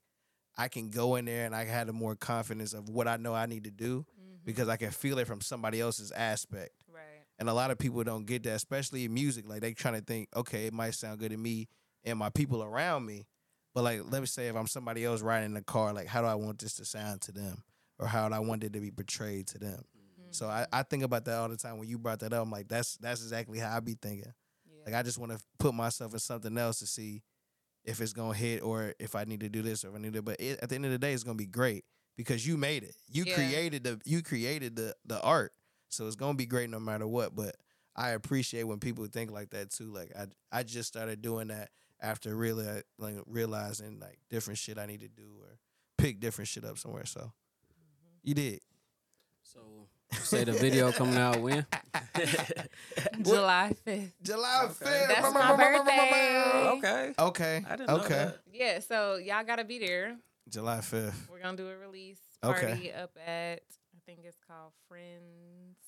I 0.56 0.68
can 0.68 0.90
go 0.90 1.16
in 1.16 1.24
there 1.24 1.46
and 1.46 1.54
I 1.54 1.64
had 1.64 1.88
a 1.88 1.92
more 1.92 2.14
confidence 2.14 2.74
of 2.74 2.88
what 2.88 3.08
I 3.08 3.16
know 3.16 3.34
I 3.34 3.46
need 3.46 3.64
to 3.64 3.70
do 3.70 4.00
mm-hmm. 4.00 4.36
because 4.44 4.68
I 4.68 4.76
can 4.76 4.90
feel 4.90 5.18
it 5.18 5.26
from 5.26 5.40
somebody 5.40 5.80
else's 5.80 6.12
aspect. 6.12 6.72
Right. 6.92 7.02
And 7.38 7.48
a 7.48 7.54
lot 7.54 7.70
of 7.70 7.78
people 7.78 8.02
don't 8.04 8.26
get 8.26 8.42
that, 8.44 8.54
especially 8.54 9.04
in 9.04 9.14
music. 9.14 9.48
Like 9.48 9.60
they 9.60 9.72
trying 9.72 9.94
to 9.94 10.02
think, 10.02 10.28
okay, 10.36 10.66
it 10.66 10.72
might 10.72 10.94
sound 10.94 11.18
good 11.18 11.30
to 11.30 11.36
me 11.36 11.68
and 12.04 12.18
my 12.18 12.28
people 12.30 12.62
around 12.62 13.06
me. 13.06 13.26
But 13.74 13.84
like, 13.84 14.02
let 14.10 14.20
me 14.20 14.26
say 14.26 14.48
if 14.48 14.56
I'm 14.56 14.66
somebody 14.66 15.04
else 15.04 15.22
riding 15.22 15.46
in 15.46 15.54
the 15.54 15.62
car, 15.62 15.92
like 15.92 16.06
how 16.06 16.20
do 16.20 16.26
I 16.26 16.34
want 16.34 16.58
this 16.58 16.74
to 16.74 16.84
sound 16.84 17.22
to 17.22 17.32
them? 17.32 17.62
Or 17.98 18.06
how 18.06 18.28
do 18.28 18.34
I 18.34 18.40
want 18.40 18.64
it 18.64 18.72
to 18.74 18.80
be 18.80 18.90
portrayed 18.90 19.46
to 19.48 19.58
them? 19.58 19.84
Mm-hmm. 19.96 20.32
So 20.32 20.46
I, 20.48 20.66
I 20.72 20.82
think 20.82 21.02
about 21.02 21.24
that 21.24 21.38
all 21.38 21.48
the 21.48 21.56
time. 21.56 21.78
When 21.78 21.88
you 21.88 21.98
brought 21.98 22.20
that 22.20 22.32
up, 22.32 22.42
I'm 22.42 22.50
like, 22.50 22.68
that's 22.68 22.96
that's 22.98 23.22
exactly 23.22 23.58
how 23.58 23.76
I 23.76 23.80
be 23.80 23.96
thinking. 24.00 24.32
Yeah. 24.66 24.82
Like 24.84 24.94
I 24.94 25.02
just 25.02 25.18
want 25.18 25.32
to 25.32 25.38
put 25.58 25.74
myself 25.74 26.12
in 26.12 26.18
something 26.18 26.58
else 26.58 26.80
to 26.80 26.86
see 26.86 27.22
if 27.84 28.00
it's 28.00 28.12
gonna 28.12 28.34
hit 28.34 28.62
or 28.62 28.94
if 28.98 29.14
I 29.14 29.24
need 29.24 29.40
to 29.40 29.48
do 29.48 29.62
this 29.62 29.84
or 29.84 29.88
if 29.88 29.94
I 29.94 29.98
need 29.98 30.12
to. 30.14 30.22
But 30.22 30.40
it, 30.40 30.60
at 30.62 30.68
the 30.68 30.74
end 30.74 30.84
of 30.84 30.90
the 30.90 30.98
day, 30.98 31.12
it's 31.12 31.24
gonna 31.24 31.36
be 31.36 31.46
great 31.46 31.84
because 32.16 32.46
you 32.46 32.56
made 32.56 32.82
it. 32.84 32.96
You 33.08 33.24
Yeah. 33.24 33.34
created 33.34 33.84
the 33.84 34.00
you 34.04 34.22
created 34.22 34.76
the 34.76 34.96
the 35.04 35.20
art, 35.20 35.52
so 35.88 36.06
it's 36.06 36.16
gonna 36.16 36.36
be 36.36 36.46
great 36.46 36.70
no 36.70 36.80
matter 36.80 37.06
what. 37.06 37.34
But 37.34 37.56
I 37.94 38.10
appreciate 38.10 38.64
when 38.64 38.80
people 38.80 39.06
think 39.06 39.30
like 39.30 39.50
that 39.50 39.70
too. 39.70 39.92
Like 39.92 40.12
I 40.16 40.26
I 40.50 40.62
just 40.62 40.88
started 40.88 41.22
doing 41.22 41.48
that 41.48 41.70
after 42.00 42.34
really 42.34 42.82
like 42.98 43.16
realizing 43.26 44.00
like 44.00 44.18
different 44.28 44.58
shit 44.58 44.78
I 44.78 44.86
need 44.86 45.00
to 45.00 45.08
do 45.08 45.38
or 45.40 45.58
pick 45.98 46.20
different 46.20 46.48
shit 46.48 46.64
up 46.64 46.78
somewhere. 46.78 47.06
So 47.06 47.20
mm-hmm. 47.20 48.18
you 48.22 48.34
did. 48.34 48.60
So 49.42 49.60
you 49.60 50.01
say 50.12 50.44
the 50.44 50.52
video 50.52 50.92
coming 50.92 51.16
out 51.16 51.40
when? 51.40 51.66
July 53.22 53.72
5th. 53.86 54.12
July 54.22 54.60
Okay. 54.64 54.72
fifth. 54.74 55.08
That's 55.08 55.34
my 55.34 55.56
birthday. 55.56 56.70
okay. 56.78 57.12
Okay. 57.18 57.64
I 57.68 57.76
didn't 57.76 57.88
know 57.88 57.96
okay. 57.96 58.08
that. 58.08 58.38
Yeah, 58.52 58.78
so 58.80 59.16
y'all 59.16 59.44
gotta 59.44 59.64
be 59.64 59.78
there. 59.78 60.16
July 60.48 60.80
fifth. 60.80 61.28
We're 61.30 61.40
gonna 61.40 61.56
do 61.56 61.68
a 61.68 61.76
release 61.76 62.18
Okay. 62.44 62.66
party 62.66 62.92
up 62.92 63.16
at 63.26 63.60
I 63.94 63.98
think 64.06 64.20
it's 64.24 64.38
called 64.46 64.72
Friends 64.88 65.78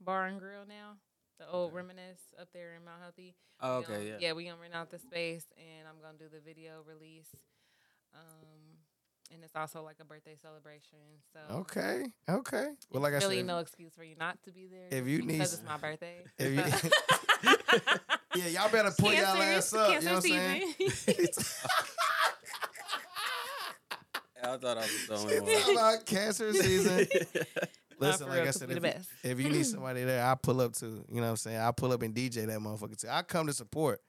Bar 0.00 0.26
and 0.26 0.38
Grill 0.40 0.66
now. 0.68 0.96
The 1.38 1.48
old 1.50 1.72
Reminisce 1.72 2.20
up 2.40 2.48
there 2.52 2.74
in 2.76 2.84
Mount 2.84 3.00
Healthy. 3.02 3.34
Oh, 3.60 3.78
We 3.78 3.84
okay, 3.84 3.92
gonna- 3.94 4.04
yeah. 4.04 4.16
Yeah, 4.20 4.32
we 4.32 4.44
gonna 4.44 4.60
rent 4.60 4.74
out 4.74 4.90
the 4.90 4.98
space 4.98 5.46
and 5.56 5.86
I'm 5.88 6.00
gonna 6.02 6.18
do 6.18 6.28
the 6.32 6.40
video 6.40 6.82
release. 6.86 7.28
Um 8.14 8.78
and 9.32 9.42
it's 9.42 9.56
also 9.56 9.82
like 9.82 9.96
a 10.00 10.04
birthday 10.04 10.36
celebration. 10.40 10.98
So 11.32 11.40
Okay. 11.58 12.04
Okay. 12.28 12.68
Well, 12.90 13.02
like 13.02 13.14
I 13.14 13.18
really 13.18 13.38
said, 13.38 13.46
no 13.46 13.58
excuse 13.58 13.92
for 13.94 14.04
you 14.04 14.16
not 14.16 14.42
to 14.44 14.52
be 14.52 14.66
there. 14.66 14.88
if 14.98 15.06
you 15.06 15.18
need 15.22 15.38
because 15.38 15.52
s- 15.54 15.60
it's 15.60 15.68
my 15.68 15.76
birthday. 15.78 16.24
if 16.38 16.52
you, 16.52 16.90
yeah, 18.42 18.48
y'all 18.48 18.70
better 18.70 18.92
pull 18.98 19.12
y'all 19.12 19.40
ass 19.42 19.72
up. 19.72 19.94
You 19.94 20.00
know 20.06 20.14
what 20.16 20.24
I'm 20.24 20.30
saying? 20.30 20.74
I 24.42 24.56
thought 24.58 24.76
I 24.76 24.80
was 24.82 25.06
the 25.08 25.14
only 25.16 25.34
It's 25.36 25.66
one. 25.66 25.76
about 25.76 26.06
cancer 26.06 26.52
season. 26.52 27.06
Listen, 27.98 28.26
like 28.28 28.34
real, 28.34 28.42
I 28.42 28.46
'cause 28.46 28.56
said, 28.56 28.70
if, 28.70 28.82
you- 28.82 29.30
if 29.30 29.40
you 29.40 29.48
need 29.50 29.64
somebody 29.66 30.04
there, 30.04 30.24
I 30.26 30.34
pull 30.34 30.60
up 30.60 30.74
too. 30.74 31.04
You 31.08 31.16
know 31.16 31.22
what 31.22 31.28
I'm 31.30 31.36
saying? 31.36 31.58
I 31.58 31.70
pull 31.70 31.92
up 31.92 32.02
and 32.02 32.14
DJ 32.14 32.46
that 32.46 32.58
motherfucker 32.58 32.96
too. 33.00 33.08
I 33.10 33.22
come 33.22 33.46
to 33.46 33.52
support, 33.54 34.00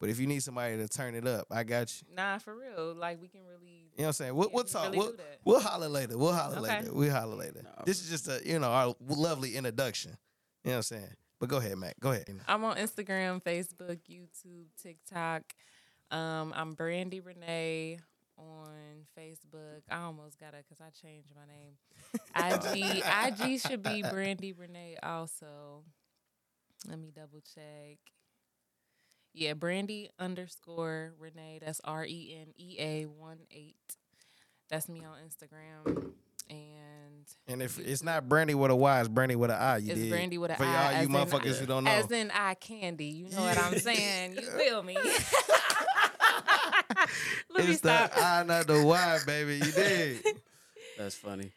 but 0.00 0.08
if 0.08 0.18
you 0.18 0.26
need 0.26 0.42
somebody 0.42 0.76
to 0.78 0.88
turn 0.88 1.14
it 1.14 1.26
up, 1.26 1.46
I 1.50 1.62
got 1.62 1.92
you. 2.00 2.08
Nah, 2.16 2.38
for 2.38 2.56
real. 2.56 2.94
Like 2.94 3.20
we 3.22 3.28
can 3.28 3.42
really 3.44 3.90
You 3.96 3.98
know 3.98 4.04
what 4.04 4.06
I'm 4.06 4.12
saying? 4.14 4.34
We'll, 4.34 4.48
Yeah, 4.48 4.54
we'll 4.54 4.64
talk. 4.64 4.84
really 4.86 4.98
we'll, 4.98 5.10
do 5.12 5.16
that. 5.18 5.38
we'll 5.44 5.60
holler 5.60 5.88
later. 5.88 6.18
We'll 6.18 6.32
holler 6.32 6.58
Okay. 6.58 6.78
later. 6.80 6.92
We'll 6.94 7.12
holler 7.12 7.36
later. 7.36 7.60
Nah, 7.62 7.84
This 7.84 8.02
is 8.02 8.08
just 8.10 8.26
a 8.28 8.40
you 8.44 8.58
know 8.58 8.70
our 8.70 8.94
lovely 9.08 9.54
introduction. 9.56 10.16
You 10.64 10.70
know 10.70 10.72
what 10.72 10.76
I'm 10.78 10.82
saying? 10.82 11.14
But 11.38 11.48
go 11.48 11.56
ahead, 11.58 11.78
Mack. 11.78 12.00
Go 12.00 12.10
ahead. 12.12 12.28
I'm 12.48 12.64
on 12.64 12.76
Instagram, 12.76 13.42
Facebook, 13.42 13.98
YouTube, 14.10 14.66
TikTok. 14.82 15.42
Um, 16.10 16.52
I'm 16.56 16.74
Brandi 16.74 17.22
Renea 17.22 17.98
on 18.36 19.06
Facebook. 19.18 19.80
I 19.90 20.02
almost 20.02 20.38
got 20.38 20.54
it 20.54 20.64
because 20.68 20.80
I 20.82 20.90
changed 20.90 21.28
my 21.34 21.46
name. 21.46 21.76
IG 22.74 23.02
IG 23.52 23.60
should 23.60 23.82
be 23.82 24.02
Brandi 24.02 24.54
Renea 24.54 24.96
also. 25.02 25.84
Let 26.88 26.98
me 26.98 27.10
double 27.14 27.40
check. 27.54 27.98
Yeah, 29.32 29.54
Brandi 29.54 30.08
underscore 30.18 31.12
Renea. 31.22 31.60
That's 31.64 31.80
R 31.84 32.04
E 32.04 32.36
N 32.40 32.52
E 32.56 32.76
A 32.78 33.04
one 33.06 33.38
eight. 33.50 33.76
That's 34.68 34.88
me 34.88 35.00
on 35.04 35.16
Instagram. 35.28 36.12
And 36.48 37.26
And 37.46 37.62
if 37.62 37.78
it's 37.78 38.02
not 38.02 38.28
Brandy 38.28 38.54
with 38.54 38.72
a 38.72 38.76
Y, 38.76 39.00
it's 39.00 39.08
Brandy 39.08 39.36
with 39.36 39.50
an 39.50 39.56
I. 39.56 39.76
You 39.78 39.92
it's 39.92 40.00
did. 40.00 40.10
Brandy 40.10 40.36
with 40.38 40.50
an 40.50 40.56
For 40.56 40.64
I. 40.64 40.92
y'all, 40.92 41.02
you 41.02 41.06
in- 41.06 41.12
motherfuckers 41.14 41.58
who 41.58 41.66
don't 41.66 41.84
know. 41.84 41.90
As 41.92 42.10
in 42.10 42.30
eye 42.32 42.54
candy. 42.54 43.06
You 43.06 43.28
know 43.30 43.42
what 43.42 43.56
I'm 43.58 43.78
saying? 43.78 44.32
You 44.34 44.42
feel 44.42 44.82
me? 44.82 44.96
Let 47.50 47.64
me 47.66 47.72
it's 47.72 47.80
the 47.80 48.06
stop. 48.08 48.12
I, 48.16 48.42
not 48.44 48.66
the 48.66 48.84
Y, 48.84 49.18
baby. 49.26 49.54
You 49.64 49.72
did. 49.72 50.24
That's 50.98 51.14
funny. 51.14 51.52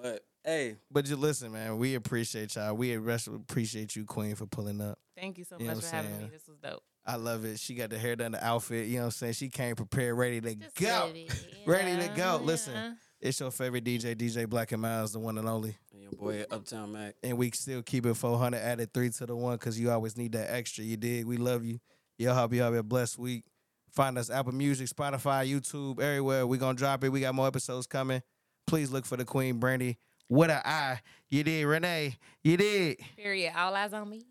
But 0.00 0.24
hey, 0.44 0.76
But 0.90 1.06
you 1.08 1.16
listen, 1.16 1.52
man. 1.52 1.76
We 1.78 1.94
appreciate 1.94 2.54
y'all. 2.56 2.74
We 2.74 2.94
appreciate 2.94 3.94
you, 3.96 4.04
Queen, 4.04 4.34
for 4.34 4.46
pulling 4.46 4.80
up. 4.80 4.98
Thank 5.16 5.38
you 5.38 5.44
so 5.44 5.56
You 5.58 5.66
much 5.66 5.80
for 5.80 5.86
I'm 5.96 6.04
having 6.04 6.18
me. 6.22 6.28
This 6.32 6.46
was 6.48 6.56
dope. 6.58 6.82
I 7.06 7.16
love 7.16 7.44
it. 7.44 7.58
She 7.60 7.74
got 7.74 7.90
the 7.90 7.98
hair 7.98 8.16
done, 8.16 8.32
the 8.32 8.44
outfit. 8.44 8.86
You 8.88 8.94
know 8.94 9.00
what 9.00 9.04
I'm 9.06 9.10
saying? 9.12 9.32
She 9.34 9.48
came 9.48 9.74
prepared, 9.76 10.16
ready 10.16 10.40
to 10.40 10.54
Just 10.54 10.76
go. 10.76 11.06
ready. 11.06 11.28
Ready 11.66 11.96
to 11.96 12.04
Yeah, 12.04 12.16
go. 12.16 12.40
Listen. 12.42 12.72
yeah. 12.74 12.92
It's 13.20 13.40
your 13.40 13.50
favorite 13.50 13.84
DJ, 13.84 14.14
DJ 14.14 14.46
Black 14.48 14.72
and 14.72 14.82
Myles, 14.82 15.12
the 15.12 15.18
one 15.18 15.38
and 15.38 15.48
only. 15.48 15.76
and 15.92 16.02
your 16.02 16.12
boy 16.12 16.44
Uptown 16.50 16.92
Mack. 16.92 17.14
And 17.22 17.38
we 17.38 17.50
still 17.52 17.82
keep 17.82 18.04
it 18.04 18.14
400, 18.14 18.58
added 18.58 18.92
three 18.92 19.08
to 19.10 19.26
the 19.26 19.34
one 19.34 19.56
because 19.56 19.80
you 19.80 19.90
always 19.90 20.16
need 20.16 20.32
that 20.32 20.50
extra. 20.52 20.84
You 20.84 20.96
dig? 20.98 21.24
We 21.24 21.36
love 21.38 21.64
you. 21.64 21.78
Y'all 22.18 22.34
hope 22.34 22.52
you 22.52 22.60
have 22.62 22.74
a 22.74 22.82
blessed 22.82 23.18
week. 23.18 23.44
Find 23.92 24.18
us 24.18 24.28
Apple 24.28 24.52
Music, 24.52 24.88
Spotify, 24.88 25.48
YouTube, 25.50 26.00
everywhere. 26.00 26.46
we 26.46 26.58
going 26.58 26.76
to 26.76 26.78
drop 26.78 27.02
it. 27.04 27.08
We 27.10 27.20
got 27.20 27.34
more 27.34 27.46
episodes 27.46 27.86
coming. 27.86 28.22
Please 28.66 28.90
look 28.90 29.06
for 29.06 29.16
the 29.16 29.24
Queen 29.24 29.58
Brandi. 29.60 29.96
What 30.28 30.50
a 30.50 30.66
eye. 30.66 31.00
You 31.30 31.44
did, 31.44 31.64
Renea. 31.66 32.16
You 32.42 32.56
did. 32.56 32.98
Period. 33.16 33.52
All 33.56 33.74
eyes 33.74 33.92
on 33.92 34.08
me. 34.10 34.22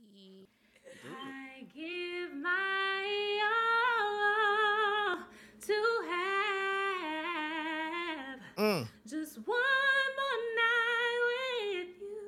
My 2.44 3.06
all 3.56 5.18
to 5.68 5.78
have 6.12 6.84
Mm. 8.58 8.84
just 9.08 9.38
one 9.38 10.10
more 10.20 10.42
night 10.62 11.20
with 11.30 11.94
you. 12.02 12.26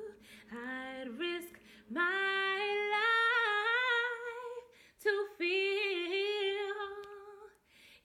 I'd 0.52 1.08
risk 1.18 1.54
my 1.90 2.58
life 2.96 4.64
to 5.04 5.12
feel 5.38 6.82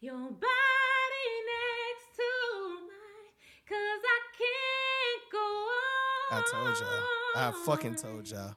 your 0.02 0.32
body 0.32 1.30
next 1.54 2.08
to 2.20 2.30
mine. 2.90 3.32
Cause 3.70 4.02
I 4.16 4.20
can't 4.42 5.24
go 5.32 5.46
on. 5.80 6.30
I 6.34 6.36
told 6.52 6.74
y'all. 6.82 7.06
I 7.36 7.38
fucking 7.66 7.96
told 7.96 8.30
y'all. 8.30 8.56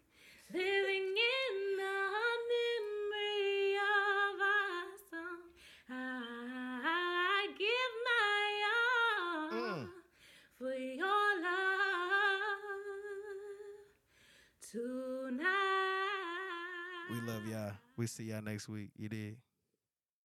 Next 18.45 18.69
week. 18.69 18.91
You 18.97 19.09
did. 19.09 19.37